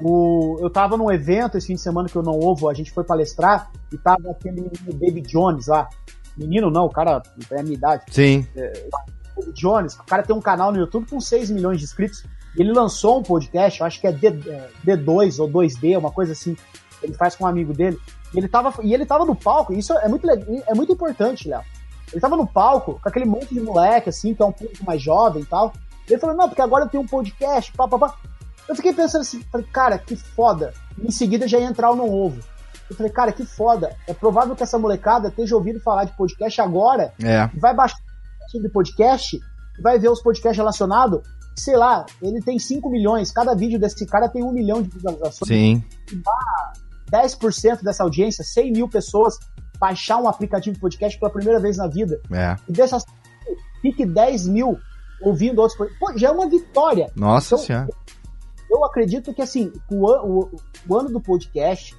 [0.00, 2.92] O, eu tava num evento esse fim de semana que eu não ouvo, a gente
[2.92, 5.88] foi palestrar e tava aquele menino David Jones lá.
[6.36, 8.04] Menino não, o cara é a minha idade.
[8.10, 8.46] Sim.
[8.56, 8.88] É,
[9.36, 12.24] David Jones, o cara tem um canal no YouTube com 6 milhões de inscritos.
[12.56, 16.32] Ele lançou um podcast, eu acho que é D, é, D2 ou 2D, uma coisa
[16.32, 16.56] assim.
[17.02, 17.98] Ele faz com um amigo dele.
[18.32, 21.62] E ele tava, e ele tava no palco, isso é muito, é muito importante, Léo.
[22.12, 25.02] Ele tava no palco com aquele monte de moleque, assim, que é um pouco mais
[25.02, 25.72] jovem e tal.
[26.08, 28.14] Ele falou, não, porque agora eu tenho um podcast, pá, pá, pá.
[28.68, 30.72] Eu fiquei pensando assim, falei, cara, que foda.
[30.98, 32.40] Em seguida já ia entrar o Não Ovo.
[32.90, 33.96] Eu falei, cara, que foda.
[34.06, 37.12] É provável que essa molecada esteja ouvindo falar de podcast agora.
[37.22, 37.48] É.
[37.58, 37.96] Vai baixar
[38.52, 39.40] de podcast
[39.80, 41.20] vai ver os podcasts relacionados.
[41.56, 43.30] Sei lá, ele tem 5 milhões.
[43.30, 45.48] Cada vídeo desse cara tem um milhão de visualizações.
[45.48, 45.84] Sim.
[47.10, 49.38] Dá 10% dessa audiência, 100 mil pessoas
[49.78, 52.20] baixar um aplicativo de podcast pela primeira vez na vida.
[52.32, 52.56] É.
[52.68, 53.04] E dessas
[53.80, 54.78] fique 10 mil
[55.20, 55.98] ouvindo outros podcasts.
[56.00, 57.10] Pô, já é uma vitória.
[57.14, 57.88] Nossa então, senhora.
[58.70, 60.50] Eu, eu acredito que assim, o, o,
[60.88, 61.96] o ano do podcast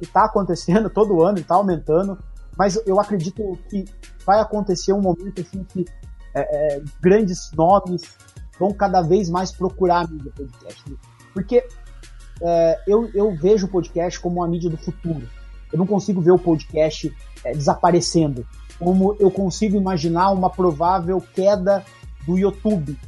[0.00, 2.18] está acontecendo todo ano, está aumentando,
[2.56, 3.84] mas eu acredito que
[4.24, 5.84] vai acontecer um momento assim que
[6.34, 8.02] é, é, grandes nomes
[8.58, 10.96] vão cada vez mais procurar a mídia podcast.
[11.32, 11.66] Porque
[12.40, 15.28] é, eu, eu vejo o podcast como uma mídia do futuro.
[15.72, 17.14] Eu não consigo ver o podcast
[17.44, 18.46] é, desaparecendo.
[18.78, 21.84] Como eu consigo imaginar uma provável queda
[22.26, 22.98] do YouTube.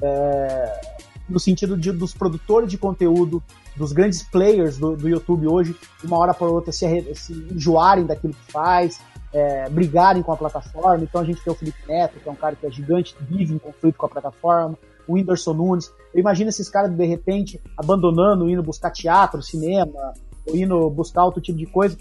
[0.00, 0.80] É,
[1.28, 3.42] no sentido de, dos produtores de conteúdo,
[3.76, 8.34] dos grandes players do, do YouTube hoje, uma hora para outra se, se enjoarem daquilo
[8.34, 9.00] que faz,
[9.32, 11.02] é, brigarem com a plataforma.
[11.02, 13.54] Então a gente tem o Felipe Neto, que é um cara que é gigante, vive
[13.54, 15.92] em conflito com a plataforma, o Whindersson Nunes.
[16.12, 20.12] Eu imagino esses caras de repente abandonando, indo buscar teatro, cinema,
[20.46, 21.96] ou indo buscar outro tipo de coisa.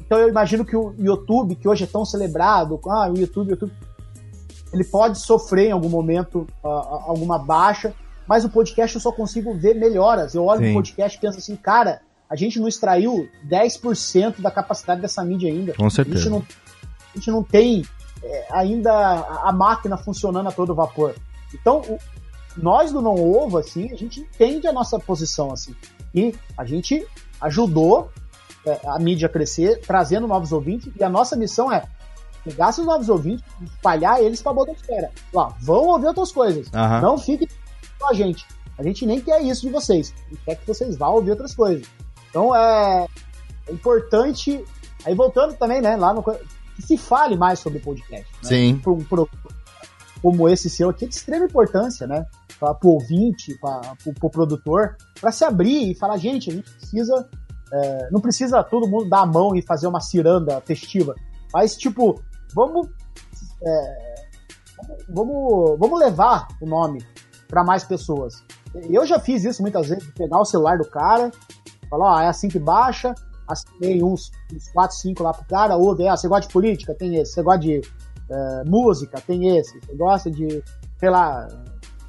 [0.00, 3.50] Então eu imagino que o YouTube, que hoje é tão celebrado, ah, o YouTube, o
[3.50, 3.72] YouTube,
[4.72, 7.94] ele pode sofrer em algum momento uh, alguma baixa,
[8.26, 10.34] mas o podcast eu só consigo ver melhoras.
[10.34, 10.70] Eu olho Sim.
[10.70, 15.50] o podcast e penso assim, cara, a gente não extraiu 10% da capacidade dessa mídia
[15.50, 15.74] ainda.
[15.74, 16.18] Com certeza.
[16.18, 17.84] A gente não, a gente não tem
[18.22, 18.92] é, ainda
[19.44, 21.14] a máquina funcionando a todo vapor.
[21.54, 21.98] Então, o,
[22.56, 25.74] nós do Não Ovo, assim, a gente entende a nossa posição, assim.
[26.14, 27.06] E a gente
[27.40, 28.10] ajudou
[28.66, 31.84] é, a mídia a crescer, trazendo novos ouvintes, e a nossa missão é
[32.42, 35.10] pegar esses novos ouvintes, espalhar eles pra Bodosfera.
[35.32, 36.66] Lá, vão ouvir outras coisas.
[36.68, 37.00] Uhum.
[37.00, 37.48] Não fiquem
[37.98, 38.46] com a gente.
[38.78, 40.12] A gente nem quer isso de vocês.
[40.26, 41.86] A gente quer que vocês vá ouvir outras coisas.
[42.28, 43.06] Então é,
[43.66, 44.62] é importante.
[45.04, 46.22] Aí voltando também, né, lá no.
[46.22, 48.30] Que se fale mais sobre podcast.
[48.42, 48.48] Né?
[48.48, 48.78] Sim.
[48.78, 49.28] Por, por,
[50.20, 52.26] como esse seu aqui é de extrema importância, né?
[52.60, 57.28] Para o ouvinte, para o produtor, para se abrir e falar, gente, a gente precisa.
[57.72, 61.14] É, não precisa todo mundo dar a mão e fazer uma ciranda festiva.
[61.52, 62.22] Mas, tipo,
[62.54, 62.88] vamos.
[63.62, 64.14] É,
[65.08, 67.02] vamos, vamos levar o nome
[67.48, 68.44] para mais pessoas.
[68.90, 71.30] Eu já fiz isso muitas vezes, pegar o celular do cara,
[71.88, 73.14] falar, ó, é assim que baixa,
[73.48, 76.94] assinei uns, uns 4, 5 lá pro cara, ouve, ah, você gosta de política?
[76.94, 77.32] Tem esse.
[77.32, 77.80] Você gosta de
[78.28, 79.20] é, música?
[79.20, 79.78] Tem esse.
[79.80, 80.62] Você gosta de,
[80.98, 81.48] sei lá,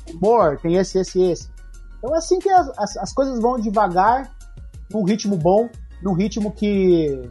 [0.09, 0.59] humor?
[0.59, 1.49] Tem esse, esse, esse.
[1.97, 4.31] Então é assim que as, as, as coisas vão devagar,
[4.91, 5.69] num ritmo bom,
[6.01, 7.29] num ritmo que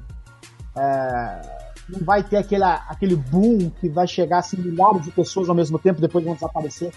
[0.76, 1.42] é,
[1.88, 5.78] não vai ter aquele, aquele boom que vai chegar assim, milhares de pessoas ao mesmo
[5.78, 6.92] tempo, depois vão desaparecer.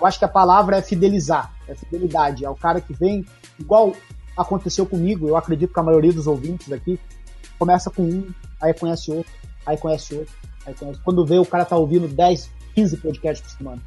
[0.00, 2.44] Eu acho que a palavra é fidelizar, é fidelidade.
[2.44, 3.24] É o cara que vem,
[3.58, 3.92] igual
[4.36, 6.98] aconteceu comigo, eu acredito que a maioria dos ouvintes aqui,
[7.58, 8.26] começa com um,
[8.60, 9.30] aí conhece outro,
[9.66, 10.32] aí conhece outro,
[10.66, 10.98] aí conhece.
[11.04, 13.82] Quando vê, o cara tá ouvindo 10, 15 podcasts por semana.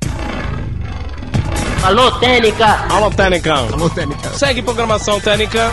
[1.83, 2.67] Alô, Técnica!
[2.93, 3.53] Alô, Técnica!
[3.55, 4.29] Alô, Técnica!
[4.29, 5.71] Segue programação Técnica!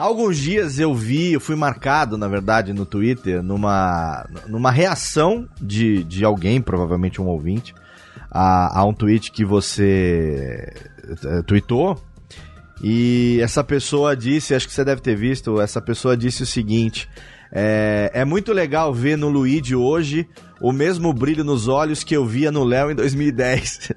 [0.00, 6.02] Alguns dias eu vi, eu fui marcado, na verdade, no Twitter, numa, numa reação de,
[6.02, 7.72] de alguém, provavelmente um ouvinte,
[8.32, 10.72] a, a um tweet que você
[11.24, 12.02] uh, tweetou.
[12.82, 17.08] E essa pessoa disse, acho que você deve ter visto, essa pessoa disse o seguinte:
[17.52, 20.26] é, é muito legal ver no Luigi hoje
[20.60, 23.92] o mesmo brilho nos olhos que eu via no Léo em 2010.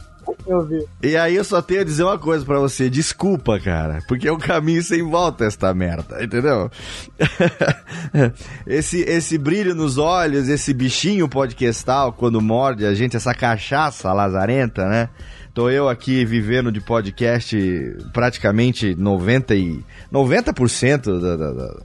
[0.47, 0.85] Eu vi.
[1.01, 4.31] E aí eu só tenho a dizer uma coisa para você, desculpa, cara, porque é
[4.31, 6.69] um caminho sem volta esta merda, entendeu?
[8.65, 14.85] esse, esse brilho nos olhos, esse bichinho podcastal quando morde a gente, essa cachaça lazarenta,
[14.87, 15.09] né?
[15.53, 17.57] Tô eu aqui vivendo de podcast
[18.11, 20.53] praticamente 90%, e, 90
[21.19, 21.75] da, da,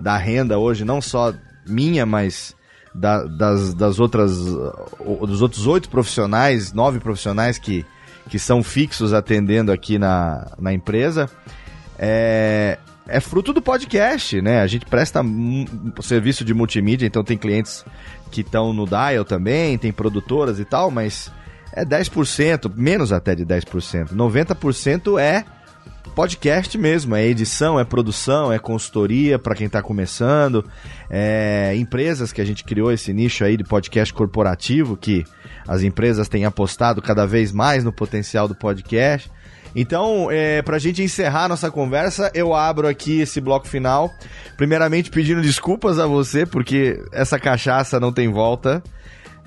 [0.00, 1.32] da renda hoje, não só
[1.64, 2.54] minha, mas
[2.94, 7.84] da, das, das outras dos outros oito profissionais, nove profissionais que,
[8.28, 11.28] que são fixos atendendo aqui na, na empresa,
[11.98, 14.60] é, é fruto do podcast, né?
[14.60, 15.22] A gente presta
[16.00, 17.84] serviço de multimídia, então tem clientes
[18.30, 21.30] que estão no Dial também, tem produtoras e tal, mas
[21.72, 24.14] é 10%, menos até de 10%.
[24.14, 25.44] 90% é
[26.10, 30.64] podcast mesmo, é edição, é produção, é consultoria para quem está começando,
[31.08, 35.24] é empresas que a gente criou esse nicho aí de podcast corporativo que
[35.66, 39.30] as empresas têm apostado cada vez mais no potencial do podcast.
[39.74, 44.12] Então, é, para a gente encerrar nossa conversa, eu abro aqui esse bloco final.
[44.56, 48.82] Primeiramente, pedindo desculpas a você, porque essa cachaça não tem volta.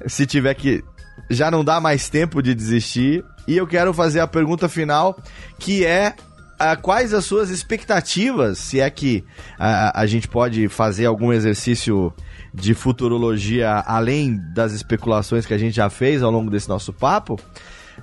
[0.07, 0.83] Se tiver que.
[1.29, 3.23] Já não dá mais tempo de desistir.
[3.47, 5.15] E eu quero fazer a pergunta final,
[5.59, 6.15] que é
[6.57, 9.23] a, quais as suas expectativas, se é que
[9.57, 12.13] a, a gente pode fazer algum exercício
[12.53, 17.39] de futurologia além das especulações que a gente já fez ao longo desse nosso papo.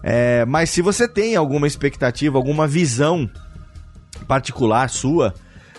[0.02, 3.28] É, mas se você tem alguma expectativa, alguma visão
[4.26, 5.34] particular sua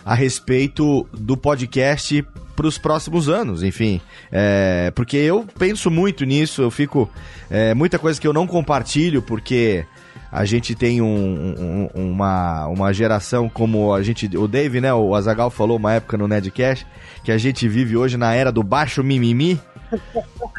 [0.05, 4.01] a respeito do podcast para os próximos anos, enfim.
[4.31, 7.09] É, porque eu penso muito nisso, eu fico.
[7.49, 9.85] É, muita coisa que eu não compartilho, porque
[10.33, 14.35] a gente tem um, um, uma, uma geração como a gente.
[14.35, 14.91] O Dave, né?
[14.91, 16.87] O Azagal falou uma época no Nedcast
[17.23, 19.61] que a gente vive hoje na era do baixo mimimi.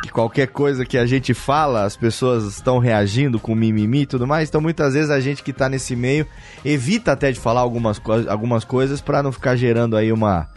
[0.00, 4.28] Que qualquer coisa que a gente fala, as pessoas estão reagindo com mimimi e tudo
[4.28, 4.48] mais.
[4.48, 6.24] Então muitas vezes a gente que está nesse meio
[6.64, 10.48] evita até de falar algumas, algumas coisas para não ficar gerando aí uma,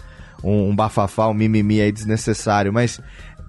[0.43, 2.71] um, um bafafá, um mimimi aí desnecessário.
[2.71, 3.01] Mas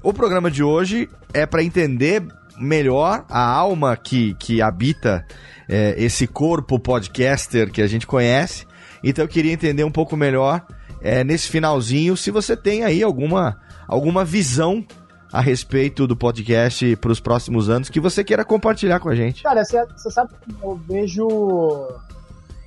[0.02, 2.26] o programa de hoje é para entender
[2.58, 5.26] melhor a alma que, que habita
[5.68, 8.66] é, esse corpo podcaster que a gente conhece.
[9.02, 10.66] Então eu queria entender um pouco melhor
[11.00, 14.84] é, nesse finalzinho se você tem aí alguma, alguma visão
[15.32, 19.42] a respeito do podcast para os próximos anos que você queira compartilhar com a gente.
[19.42, 21.28] Cara, você sabe que eu vejo.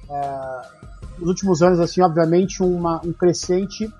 [0.09, 0.81] É,
[1.17, 3.91] nos últimos anos, assim, obviamente, uma, um crescente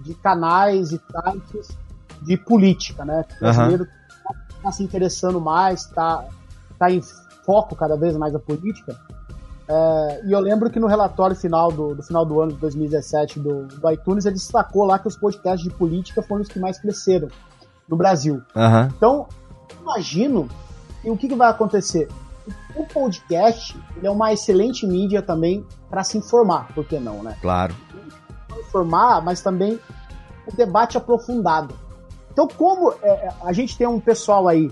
[0.00, 1.76] de canais e sites
[2.22, 3.24] de política, né?
[3.36, 4.62] O brasileiro está uhum.
[4.62, 6.24] tá se interessando mais, está
[6.78, 7.00] tá em
[7.48, 8.94] foco cada vez mais a política.
[9.66, 13.40] É, e eu lembro que no relatório final do, do final do ano de 2017
[13.40, 16.78] do, do, iTunes, ele destacou lá que os podcasts de política foram os que mais
[16.78, 17.28] cresceram
[17.88, 18.42] no Brasil.
[18.54, 18.84] Uhum.
[18.94, 19.26] Então,
[19.80, 20.46] imagino
[21.02, 22.06] e o que, que vai acontecer.
[22.76, 27.34] O podcast é uma excelente mídia também para se informar, por que não, né?
[27.40, 27.74] Claro.
[28.58, 29.80] Informar, mas também
[30.46, 31.74] o debate aprofundado.
[32.30, 34.70] Então, como é, é a gente tem um pessoal aí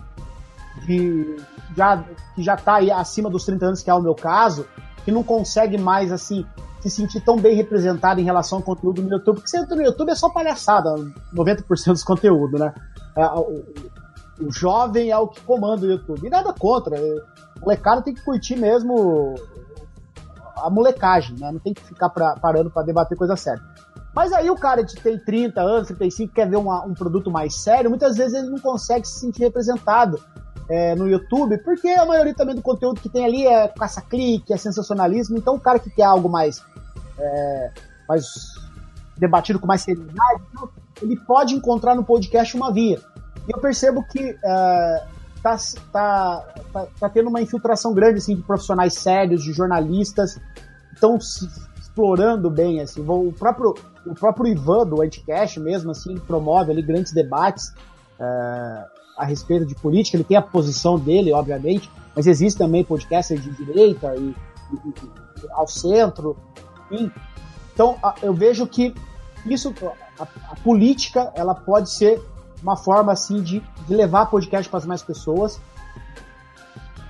[0.86, 1.36] de,
[1.76, 2.02] já,
[2.34, 4.66] que já está aí acima dos 30 anos, que é o meu caso,
[5.04, 6.44] que não consegue mais, assim,
[6.80, 9.82] se sentir tão bem representado em relação ao conteúdo no YouTube, porque você entra no
[9.82, 10.94] YouTube é só palhaçada,
[11.34, 12.72] 90% dos conteúdos, né?
[13.14, 13.64] É, o,
[14.40, 16.26] o, jovem é o que comanda o YouTube.
[16.26, 17.00] E nada contra.
[17.00, 19.34] O molecada tem que curtir mesmo
[20.56, 21.50] a molecagem, né?
[21.52, 23.62] Não tem que ficar pra, parando para debater coisa séria.
[24.14, 27.54] Mas aí o cara que tem 30 anos, 35, quer ver uma, um produto mais
[27.54, 30.18] sério, muitas vezes ele não consegue se sentir representado
[30.68, 34.56] é, no YouTube, porque a maioria também do conteúdo que tem ali é caça-clique, é
[34.56, 35.36] sensacionalismo.
[35.36, 36.62] Então, o cara que quer algo mais,
[37.18, 37.70] é,
[38.08, 38.54] mais
[39.16, 40.68] debatido com mais seriedade, então,
[41.00, 43.00] ele pode encontrar no podcast uma via.
[43.46, 45.04] E eu percebo que é,
[45.42, 45.56] tá,
[45.92, 50.40] tá, tá, tá, tendo uma infiltração grande assim, de profissionais sérios, de jornalistas,
[50.92, 52.80] estão explorando bem.
[52.80, 53.04] Assim.
[53.06, 57.72] O, próprio, o próprio Ivan do Anticast mesmo, assim, promove ali grandes debates.
[58.18, 63.42] É, a respeito de política, ele tem a posição dele, obviamente, mas existe também podcasts
[63.42, 64.34] de direita e,
[64.72, 66.36] e, e ao centro,
[66.90, 67.10] enfim.
[67.72, 68.94] Então, eu vejo que
[69.44, 69.74] isso,
[70.18, 72.22] a, a, política, ela pode ser
[72.62, 75.60] uma forma assim de, de levar podcast para mais pessoas,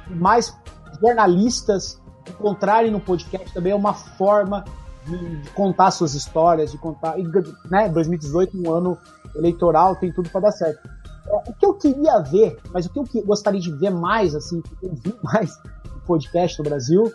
[0.08, 0.56] mais
[1.00, 4.64] jornalistas encontrarem no podcast também é uma forma
[5.04, 7.24] de, de contar suas histórias, de contar, e,
[7.70, 8.98] né, 2018 um ano
[9.36, 10.88] eleitoral tem tudo para dar certo
[11.30, 15.16] o que eu queria ver, mas o que eu gostaria de ver mais, assim, ouvir
[15.22, 15.58] mais
[16.06, 17.12] podcast no Brasil,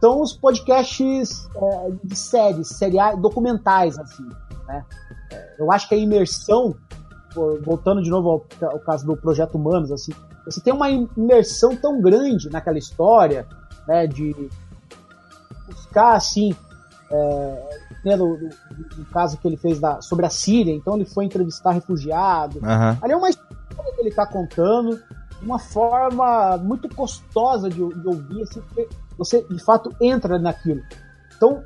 [0.00, 4.28] são os podcasts é, de séries, seriais, documentais, assim,
[4.66, 4.84] né?
[5.30, 6.74] É, eu acho que a imersão,
[7.62, 10.12] voltando de novo ao, ao, caso do Projeto Humanos, assim,
[10.44, 13.46] você tem uma imersão tão grande naquela história,
[13.86, 14.34] né, de
[15.68, 16.54] buscar, assim,
[17.10, 18.48] é, né, no, no,
[18.96, 22.58] no, caso que ele fez da, sobre a Síria, então ele foi entrevistar refugiado.
[22.58, 22.98] Uhum.
[23.00, 25.00] Ali é uma história que ele está contando,
[25.40, 28.62] uma forma muito gostosa de, de ouvir, assim,
[29.16, 30.82] você de fato entra naquilo.
[31.36, 31.62] Então,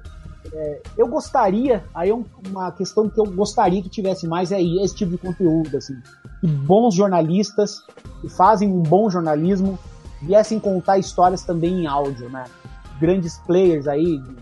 [0.52, 2.14] é, eu gostaria, aí é
[2.48, 5.94] uma questão que eu gostaria que tivesse mais é esse tipo de conteúdo, assim,
[6.40, 7.82] que bons jornalistas
[8.20, 9.78] que fazem um bom jornalismo
[10.22, 12.44] viessem contar histórias também em áudio, né?
[13.00, 14.34] Grandes players aí de,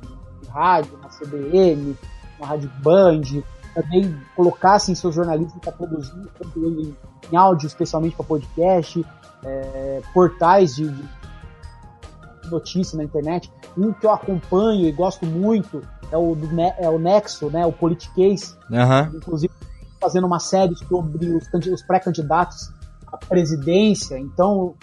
[0.42, 1.96] de rádio, CBN,
[2.38, 3.42] na Rádio Band,
[3.74, 6.96] também colocassem seus jornalistas para produzir conteúdo em,
[7.32, 9.04] em, áudio, especialmente para podcast,
[9.44, 13.50] é, portais de, de notícia na internet.
[13.76, 17.72] Um que eu acompanho e gosto muito é o, do, é o Nexo, né, o
[17.72, 19.16] Politicase, uhum.
[19.16, 19.52] inclusive
[20.00, 22.70] fazendo uma série sobre os, os pré-candidatos
[23.06, 24.18] à presidência.
[24.18, 24.74] Então,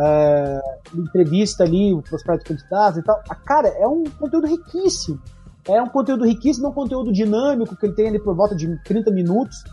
[0.00, 0.60] é,
[0.94, 3.20] entrevista ali os pré-candidatos e tal.
[3.28, 5.20] A, cara, é um conteúdo riquíssimo.
[5.68, 8.76] É um conteúdo riquíssimo, é um conteúdo dinâmico que ele tem ali por volta de
[8.84, 9.64] 30 minutos.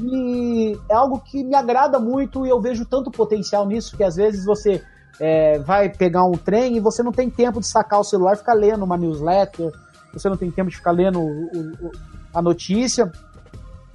[0.00, 4.16] E é algo que me agrada muito e eu vejo tanto potencial nisso que às
[4.16, 4.82] vezes você
[5.18, 8.38] é, vai pegar um trem e você não tem tempo de sacar o celular e
[8.38, 9.72] ficar lendo uma newsletter,
[10.12, 11.92] você não tem tempo de ficar lendo o, o,
[12.34, 13.10] a notícia.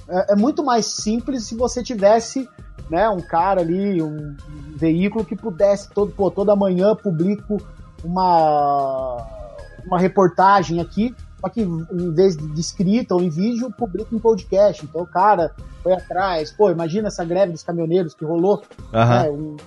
[0.09, 2.49] É, é, muito mais simples se você tivesse
[2.89, 4.36] né, um cara ali, um,
[4.76, 7.57] veículo que pudesse todo, pô, toda manhã publico
[8.03, 9.41] uma
[9.86, 14.86] uma reportagem aqui, só que em vez de escrita ou em vídeo, publica em podcast.
[14.86, 15.51] Então o cara
[15.82, 18.61] foi atrás, pô, imagina essa greve dos caminhoneiros que rolou,
[18.93, 19.09] uhum.
[19.09, 19.57] né, um,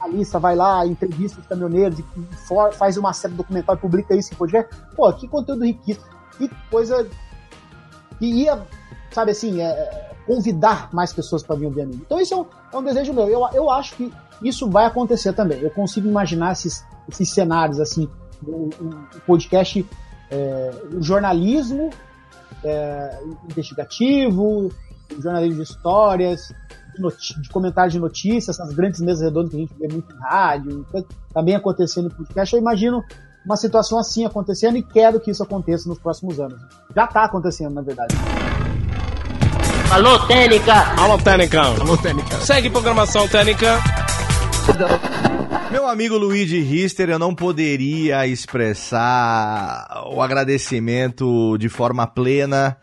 [0.00, 2.04] a lista vai lá, entrevista os caminhoneiros, e
[2.46, 4.70] for, faz uma série documental e publica isso em podcast.
[4.94, 6.06] Pô, que conteúdo riquíssimo,
[6.38, 7.06] que coisa
[8.18, 8.62] que ia,
[9.10, 12.00] sabe assim, é, convidar mais pessoas para vir ouvir a mim.
[12.04, 13.28] Então isso é um, é um desejo meu.
[13.28, 15.60] Eu, eu acho que isso vai acontecer também.
[15.60, 18.08] Eu consigo imaginar esses, esses cenários assim
[18.50, 18.70] o,
[19.16, 19.84] o podcast,
[20.30, 21.90] é, o jornalismo
[22.64, 23.18] é,
[23.50, 24.70] investigativo,
[25.16, 26.52] o jornalismo de histórias,
[26.94, 30.18] de, de comentários de notícias, essas grandes mesas redondas que a gente vê muito em
[30.18, 30.86] rádio,
[31.32, 32.54] também acontecendo no podcast.
[32.54, 33.04] Eu imagino
[33.44, 36.60] uma situação assim acontecendo e quero que isso aconteça nos próximos anos.
[36.94, 38.14] Já está acontecendo, na verdade.
[39.90, 40.72] Alô, Técnica!
[40.98, 41.60] Alô, Técnica!
[41.60, 42.36] Alô, Técnica!
[42.38, 43.78] Segue programação Técnica!
[45.70, 52.76] Meu amigo Luigi Rister, eu não poderia expressar o agradecimento de forma plena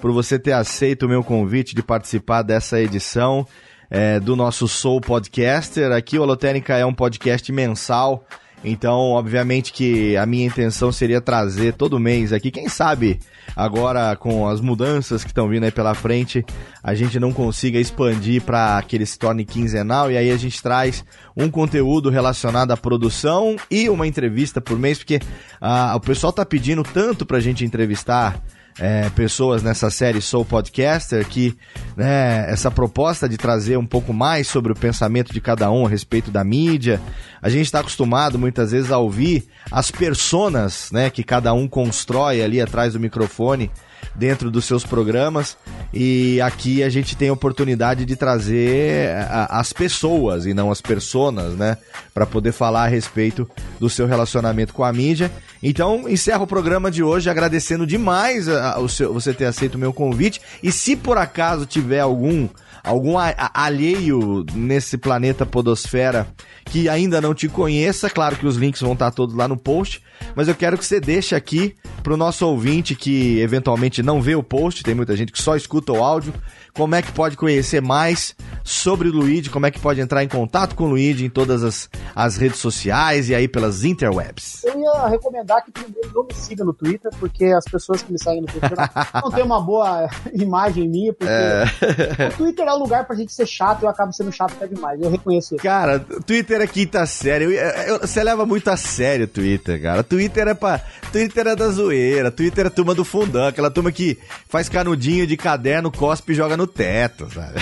[0.00, 3.46] por você ter aceito o meu convite de participar dessa edição
[3.90, 5.92] é, do nosso Soul Podcaster.
[5.92, 8.24] Aqui o Holotênica é um podcast mensal
[8.64, 13.20] então, obviamente que a minha intenção seria trazer todo mês aqui, quem sabe
[13.54, 16.44] agora com as mudanças que estão vindo aí pela frente,
[16.82, 20.10] a gente não consiga expandir para que ele se torne quinzenal.
[20.10, 21.04] E aí a gente traz
[21.36, 25.20] um conteúdo relacionado à produção e uma entrevista por mês, porque
[25.60, 28.42] ah, o pessoal tá pedindo tanto pra gente entrevistar
[28.78, 31.56] é, pessoas nessa série Soul Podcaster que
[31.96, 35.88] né, essa proposta de trazer um pouco mais sobre o pensamento de cada um a
[35.88, 37.00] respeito da mídia.
[37.42, 42.42] A gente está acostumado muitas vezes a ouvir as personas né, que cada um constrói
[42.42, 43.70] ali atrás do microfone
[44.14, 45.56] dentro dos seus programas.
[45.92, 49.10] E aqui a gente tem a oportunidade de trazer
[49.48, 51.78] as pessoas e não as personas, né,
[52.12, 53.48] para poder falar a respeito
[53.78, 55.30] do seu relacionamento com a mídia.
[55.62, 59.74] Então, encerro o programa de hoje agradecendo demais a, a, o seu, você ter aceito
[59.74, 60.40] o meu convite.
[60.62, 62.48] E se por acaso tiver algum
[62.82, 66.26] algum alheio nesse planeta Podosfera
[66.64, 70.02] que ainda não te conheça, claro que os links vão estar todos lá no post,
[70.34, 74.42] mas eu quero que você deixe aqui pro nosso ouvinte que eventualmente não vê o
[74.42, 76.32] post, tem muita gente que só escuta o áudio,
[76.78, 80.28] como é que pode conhecer mais sobre o Luigi, como é que pode entrar em
[80.28, 84.62] contato com o Luigi em todas as, as redes sociais e aí pelas interwebs.
[84.62, 88.18] Eu ia recomendar que primeiro não me siga no Twitter, porque as pessoas que me
[88.22, 88.78] seguem no Twitter
[89.12, 92.28] não têm uma boa imagem minha, porque é...
[92.28, 94.68] o Twitter é um lugar pra gente ser chato e eu acabo sendo chato até
[94.68, 95.64] demais, eu reconheço isso.
[95.64, 100.04] Cara, Twitter é quinta série, eu, eu, você leva muito a sério o Twitter, cara.
[100.04, 100.80] Twitter é pra...
[101.10, 104.16] Twitter é da zoeira, Twitter é a turma do fundão, aquela turma que
[104.48, 107.58] faz canudinho de caderno, cospe e joga no teto, sabe?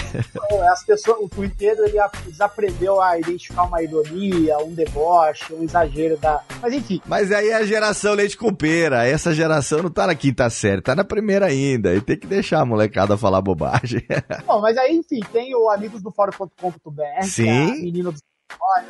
[0.70, 6.42] As pessoas, o Twitter ele desaprendeu a identificar uma ironia, um deboche, um exagero da.
[6.60, 7.00] Mas enfim.
[7.06, 9.06] Mas aí é a geração leite com pera.
[9.06, 11.94] Essa geração não tá na quinta série, tá na primeira ainda.
[11.94, 14.02] E tem que deixar a molecada falar bobagem.
[14.46, 17.22] Bom, mas aí, enfim, tem o amigos do fórum.com.br.
[17.22, 17.48] Sim.
[17.48, 18.20] É menino dos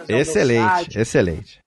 [0.09, 1.61] Excelente, excelente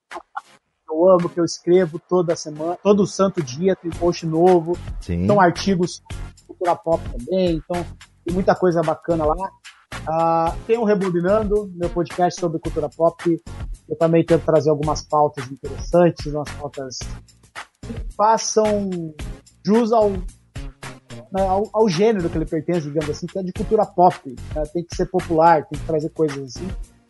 [0.91, 4.77] eu amo, que eu escrevo toda semana, todo santo dia tem post novo.
[4.99, 5.27] Sim.
[5.27, 6.01] São artigos
[6.47, 7.85] cultura pop também, então
[8.29, 9.35] tem muita coisa bacana lá.
[10.07, 13.41] Uh, tem o Rebobinando, meu podcast sobre cultura pop.
[13.89, 16.99] Eu também tento trazer algumas pautas interessantes, umas pautas
[17.81, 18.89] que façam
[19.65, 23.83] jus ao, né, ao, ao, gênero que ele pertence, digamos assim, que é de cultura
[23.83, 24.35] pop.
[24.55, 24.63] Né?
[24.71, 26.67] Tem que ser popular, tem que trazer coisas assim.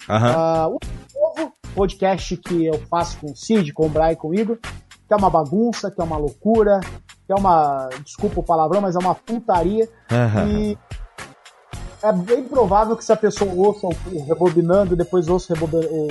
[0.08, 0.74] Uhum.
[0.74, 4.36] Uh, o novo podcast que eu faço com o Cid, com o Brian com o
[4.36, 6.80] Igor, que é uma bagunça, que é uma loucura,
[7.26, 9.88] que é uma, desculpa o palavrão, mas é uma putaria.
[10.10, 10.48] Uhum.
[10.48, 10.78] E
[12.02, 16.08] é bem provável que se a pessoa ouça o rebobinando e depois ouça o, o,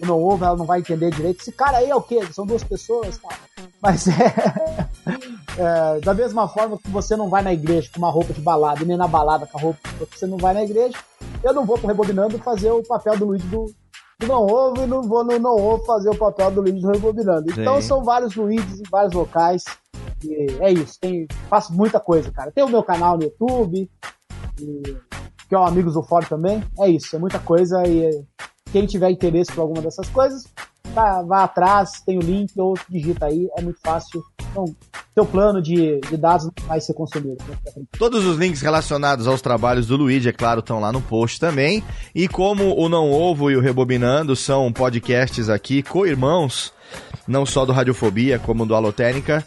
[0.00, 1.40] o não ouve, ela não vai entender direito.
[1.40, 2.20] Esse cara aí é o quê?
[2.32, 3.28] São duas pessoas, tá?
[3.80, 4.12] Mas é,
[5.96, 8.82] é, Da mesma forma que você não vai na igreja com uma roupa de balada
[8.82, 10.96] e nem na balada com a roupa que você não vai na igreja,
[11.42, 13.66] eu não vou pro Rebobinando fazer o papel do Luiz do,
[14.18, 16.90] do Não Ovo e não vou no Não Ovo fazer o papel do Luiz do
[16.90, 17.50] Rebobinando.
[17.50, 17.88] Então Sim.
[17.88, 19.64] são vários Luiz em vários locais.
[20.24, 22.50] E é isso, tem, faço muita coisa, cara.
[22.50, 23.88] Tem o meu canal no YouTube,
[24.60, 24.96] e,
[25.48, 26.62] que é o Amigos do Fórum também.
[26.78, 28.24] É isso, é muita coisa e
[28.70, 30.44] quem tiver interesse por alguma dessas coisas,
[30.94, 34.22] tá, vá atrás, tem o link ou digita aí, é muito fácil.
[34.50, 34.64] Então,
[35.14, 37.42] seu plano de, de dados vai ser consumido.
[37.48, 37.56] Né?
[37.98, 41.82] Todos os links relacionados aos trabalhos do Luigi, é claro, estão lá no post também.
[42.14, 46.72] E como o Não Ovo e o Rebobinando são podcasts aqui co-irmãos,
[47.26, 49.44] não só do Radiofobia, como do Alotênica,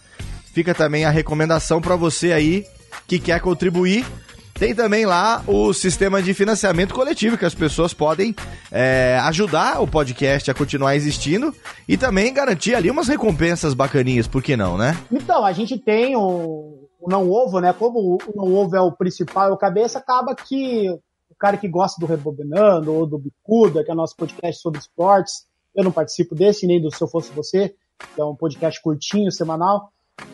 [0.53, 2.65] fica também a recomendação para você aí
[3.07, 4.05] que quer contribuir
[4.53, 8.35] tem também lá o sistema de financiamento coletivo, que as pessoas podem
[8.71, 11.53] é, ajudar o podcast a continuar existindo
[11.87, 14.97] e também garantir ali umas recompensas bacaninhas, por que não, né?
[15.11, 17.73] Então, a gente tem o, o Não Ovo, né?
[17.73, 21.67] Como o Não Ovo é o principal, é o cabeça, acaba que o cara que
[21.67, 25.45] gosta do Rebobinando ou do Bicuda, que é o nosso podcast sobre esportes,
[25.75, 27.73] eu não participo desse, nem do Se Eu Fosse Você,
[28.13, 29.91] que é um podcast curtinho, semanal,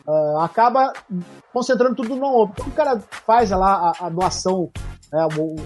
[0.07, 0.93] uh, acaba
[1.53, 2.53] concentrando tudo no ovo.
[2.53, 4.69] Então o cara faz lá a, a doação,
[5.11, 5.57] né, o, o,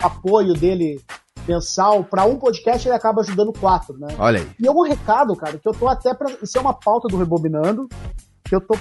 [0.00, 1.00] apoio dele
[1.46, 4.08] mensal para um podcast, ele acaba ajudando quatro, né?
[4.18, 4.50] Olha aí.
[4.60, 7.16] E é um recado, cara, que eu tô até para isso é uma pauta do
[7.16, 7.88] Rebobinando,
[8.44, 8.74] que eu tô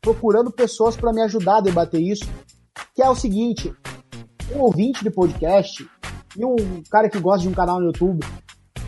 [0.00, 2.24] procurando pessoas para me ajudar a debater isso,
[2.94, 3.72] que é o seguinte,
[4.54, 5.88] um ouvinte de podcast
[6.36, 8.26] e um cara que gosta de um canal no YouTube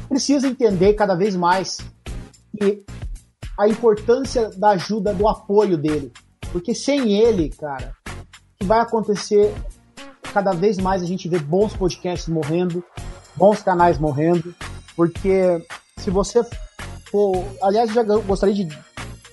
[0.09, 1.79] precisa entender cada vez mais
[2.59, 2.85] que
[3.59, 6.13] a importância da ajuda, do apoio dele.
[6.53, 9.53] Porque sem ele, cara, o que vai acontecer
[10.33, 12.85] cada vez mais a gente vê bons podcasts morrendo,
[13.35, 14.55] bons canais morrendo,
[14.95, 15.65] porque
[15.99, 16.45] se você
[17.11, 17.45] for.
[17.63, 18.79] Aliás, já gostaria de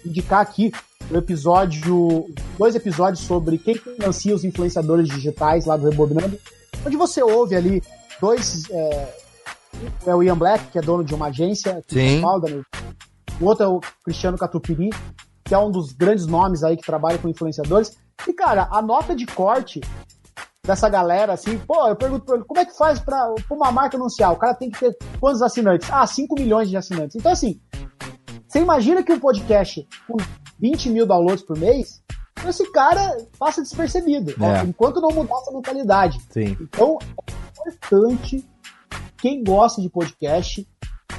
[0.05, 0.71] indicar aqui
[1.11, 2.25] o episódio.
[2.57, 6.39] Dois episódios sobre quem financia os influenciadores digitais lá do Rebobinando,
[6.85, 7.83] onde você ouve ali
[8.21, 8.69] dois.
[8.69, 9.23] É,
[10.05, 12.21] é o Ian Black, que é dono de uma agência aqui Sim.
[13.43, 14.89] O outro é o Cristiano Catupiri,
[15.43, 17.97] que é um dos grandes nomes aí que trabalha com influenciadores.
[18.27, 19.81] E, cara, a nota de corte
[20.65, 23.71] dessa galera, assim, pô, eu pergunto pra ele, como é que faz pra, pra uma
[23.71, 24.31] marca anunciar?
[24.31, 25.89] O cara tem que ter quantos assinantes?
[25.91, 27.15] Ah, 5 milhões de assinantes.
[27.17, 27.59] Então, assim,
[28.47, 30.15] você imagina que um podcast com
[30.59, 32.01] 20 mil downloads por mês,
[32.47, 34.63] esse cara passa despercebido, É.
[34.63, 36.21] enquanto não mudar essa mentalidade.
[36.29, 36.55] Sim.
[36.61, 36.97] Então,
[37.65, 38.47] é importante,
[39.17, 40.65] quem gosta de podcast,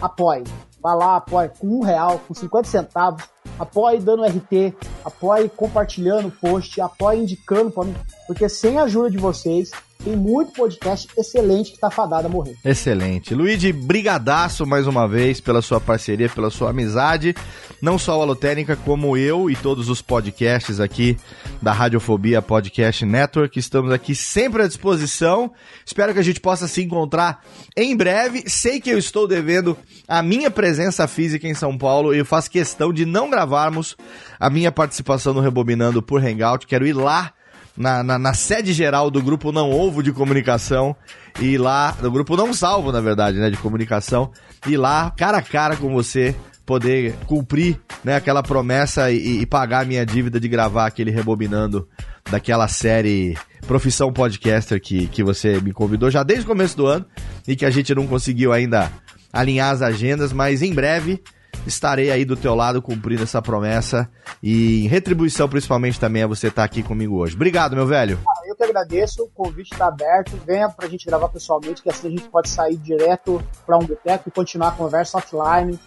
[0.01, 0.44] apoie.
[0.85, 3.24] Vá lá, apoie com um real, com 50 centavos,
[3.59, 7.94] apoie dando RT, apoie compartilhando o post, apoie indicando para mim,
[8.27, 9.70] porque sem a ajuda de vocês,
[10.02, 12.56] tem muito podcast excelente que tá fadado a morrer.
[12.64, 13.34] Excelente.
[13.34, 17.34] Luigi, brigadaço mais uma vez pela sua parceria, pela sua amizade.
[17.80, 21.16] Não só o Alotênica, como eu e todos os podcasts aqui
[21.60, 23.58] da Radiofobia Podcast Network.
[23.58, 25.52] Estamos aqui sempre à disposição.
[25.86, 27.42] Espero que a gente possa se encontrar
[27.76, 28.44] em breve.
[28.46, 29.76] Sei que eu estou devendo
[30.06, 33.96] a minha presença física em São Paulo e eu faço questão de não gravarmos
[34.38, 36.66] a minha participação no Rebobinando por Hangout.
[36.66, 37.32] Quero ir lá
[37.76, 40.94] na, na, na sede geral do grupo Não Ovo de Comunicação.
[41.40, 44.30] E lá, do grupo Não Salvo, na verdade, né, de comunicação,
[44.66, 46.32] e lá, cara a cara com você,
[46.64, 51.88] poder cumprir, né, aquela promessa e, e pagar a minha dívida de gravar aquele Rebobinando
[52.30, 53.36] daquela série
[53.66, 57.05] Profissão Podcaster que, que você me convidou já desde o começo do ano
[57.46, 58.90] e que a gente não conseguiu ainda
[59.32, 61.20] alinhar as agendas, mas em breve
[61.66, 64.09] estarei aí do teu lado cumprindo essa promessa
[64.43, 67.35] e em retribuição principalmente também a você estar aqui comigo hoje.
[67.35, 68.19] Obrigado, meu velho.
[68.47, 72.11] Eu que agradeço, o convite está aberto, venha pra gente gravar pessoalmente, que assim a
[72.11, 75.78] gente pode sair direto para um boteco e continuar a conversa offline.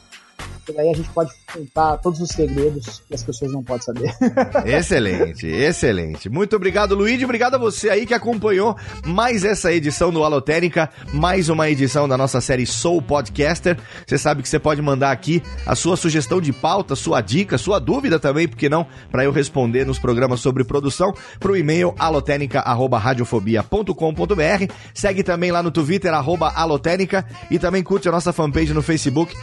[0.67, 4.13] E daí a gente pode contar todos os segredos que as pessoas não podem saber.
[4.65, 6.29] Excelente, excelente.
[6.29, 7.23] Muito obrigado, Luigi.
[7.23, 8.75] Obrigado a você aí que acompanhou
[9.05, 13.77] mais essa edição do Alotênica, mais uma edição da nossa série Sou Podcaster.
[14.05, 17.79] Você sabe que você pode mandar aqui a sua sugestão de pauta, sua dica, sua
[17.79, 24.73] dúvida também, porque não, para eu responder nos programas sobre produção, pro e-mail alotenica@radiofobia.com.br.
[24.93, 29.33] Segue também lá no Twitter alotenica e também curte a nossa fanpage no Facebook,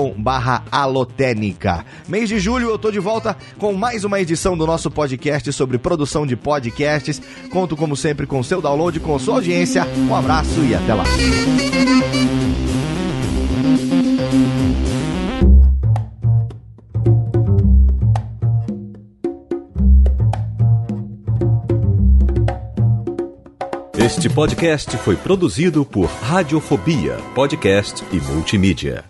[0.00, 1.84] facebook.com/alotênica.
[2.08, 5.78] Mês de julho eu tô de volta com mais uma edição do nosso podcast sobre
[5.78, 7.20] produção de podcasts.
[7.50, 9.86] Conto como sempre com seu download, com sua audiência.
[10.08, 11.04] Um abraço e até lá.
[23.98, 29.09] Este podcast foi produzido por Radiofobia, podcast e multimídia.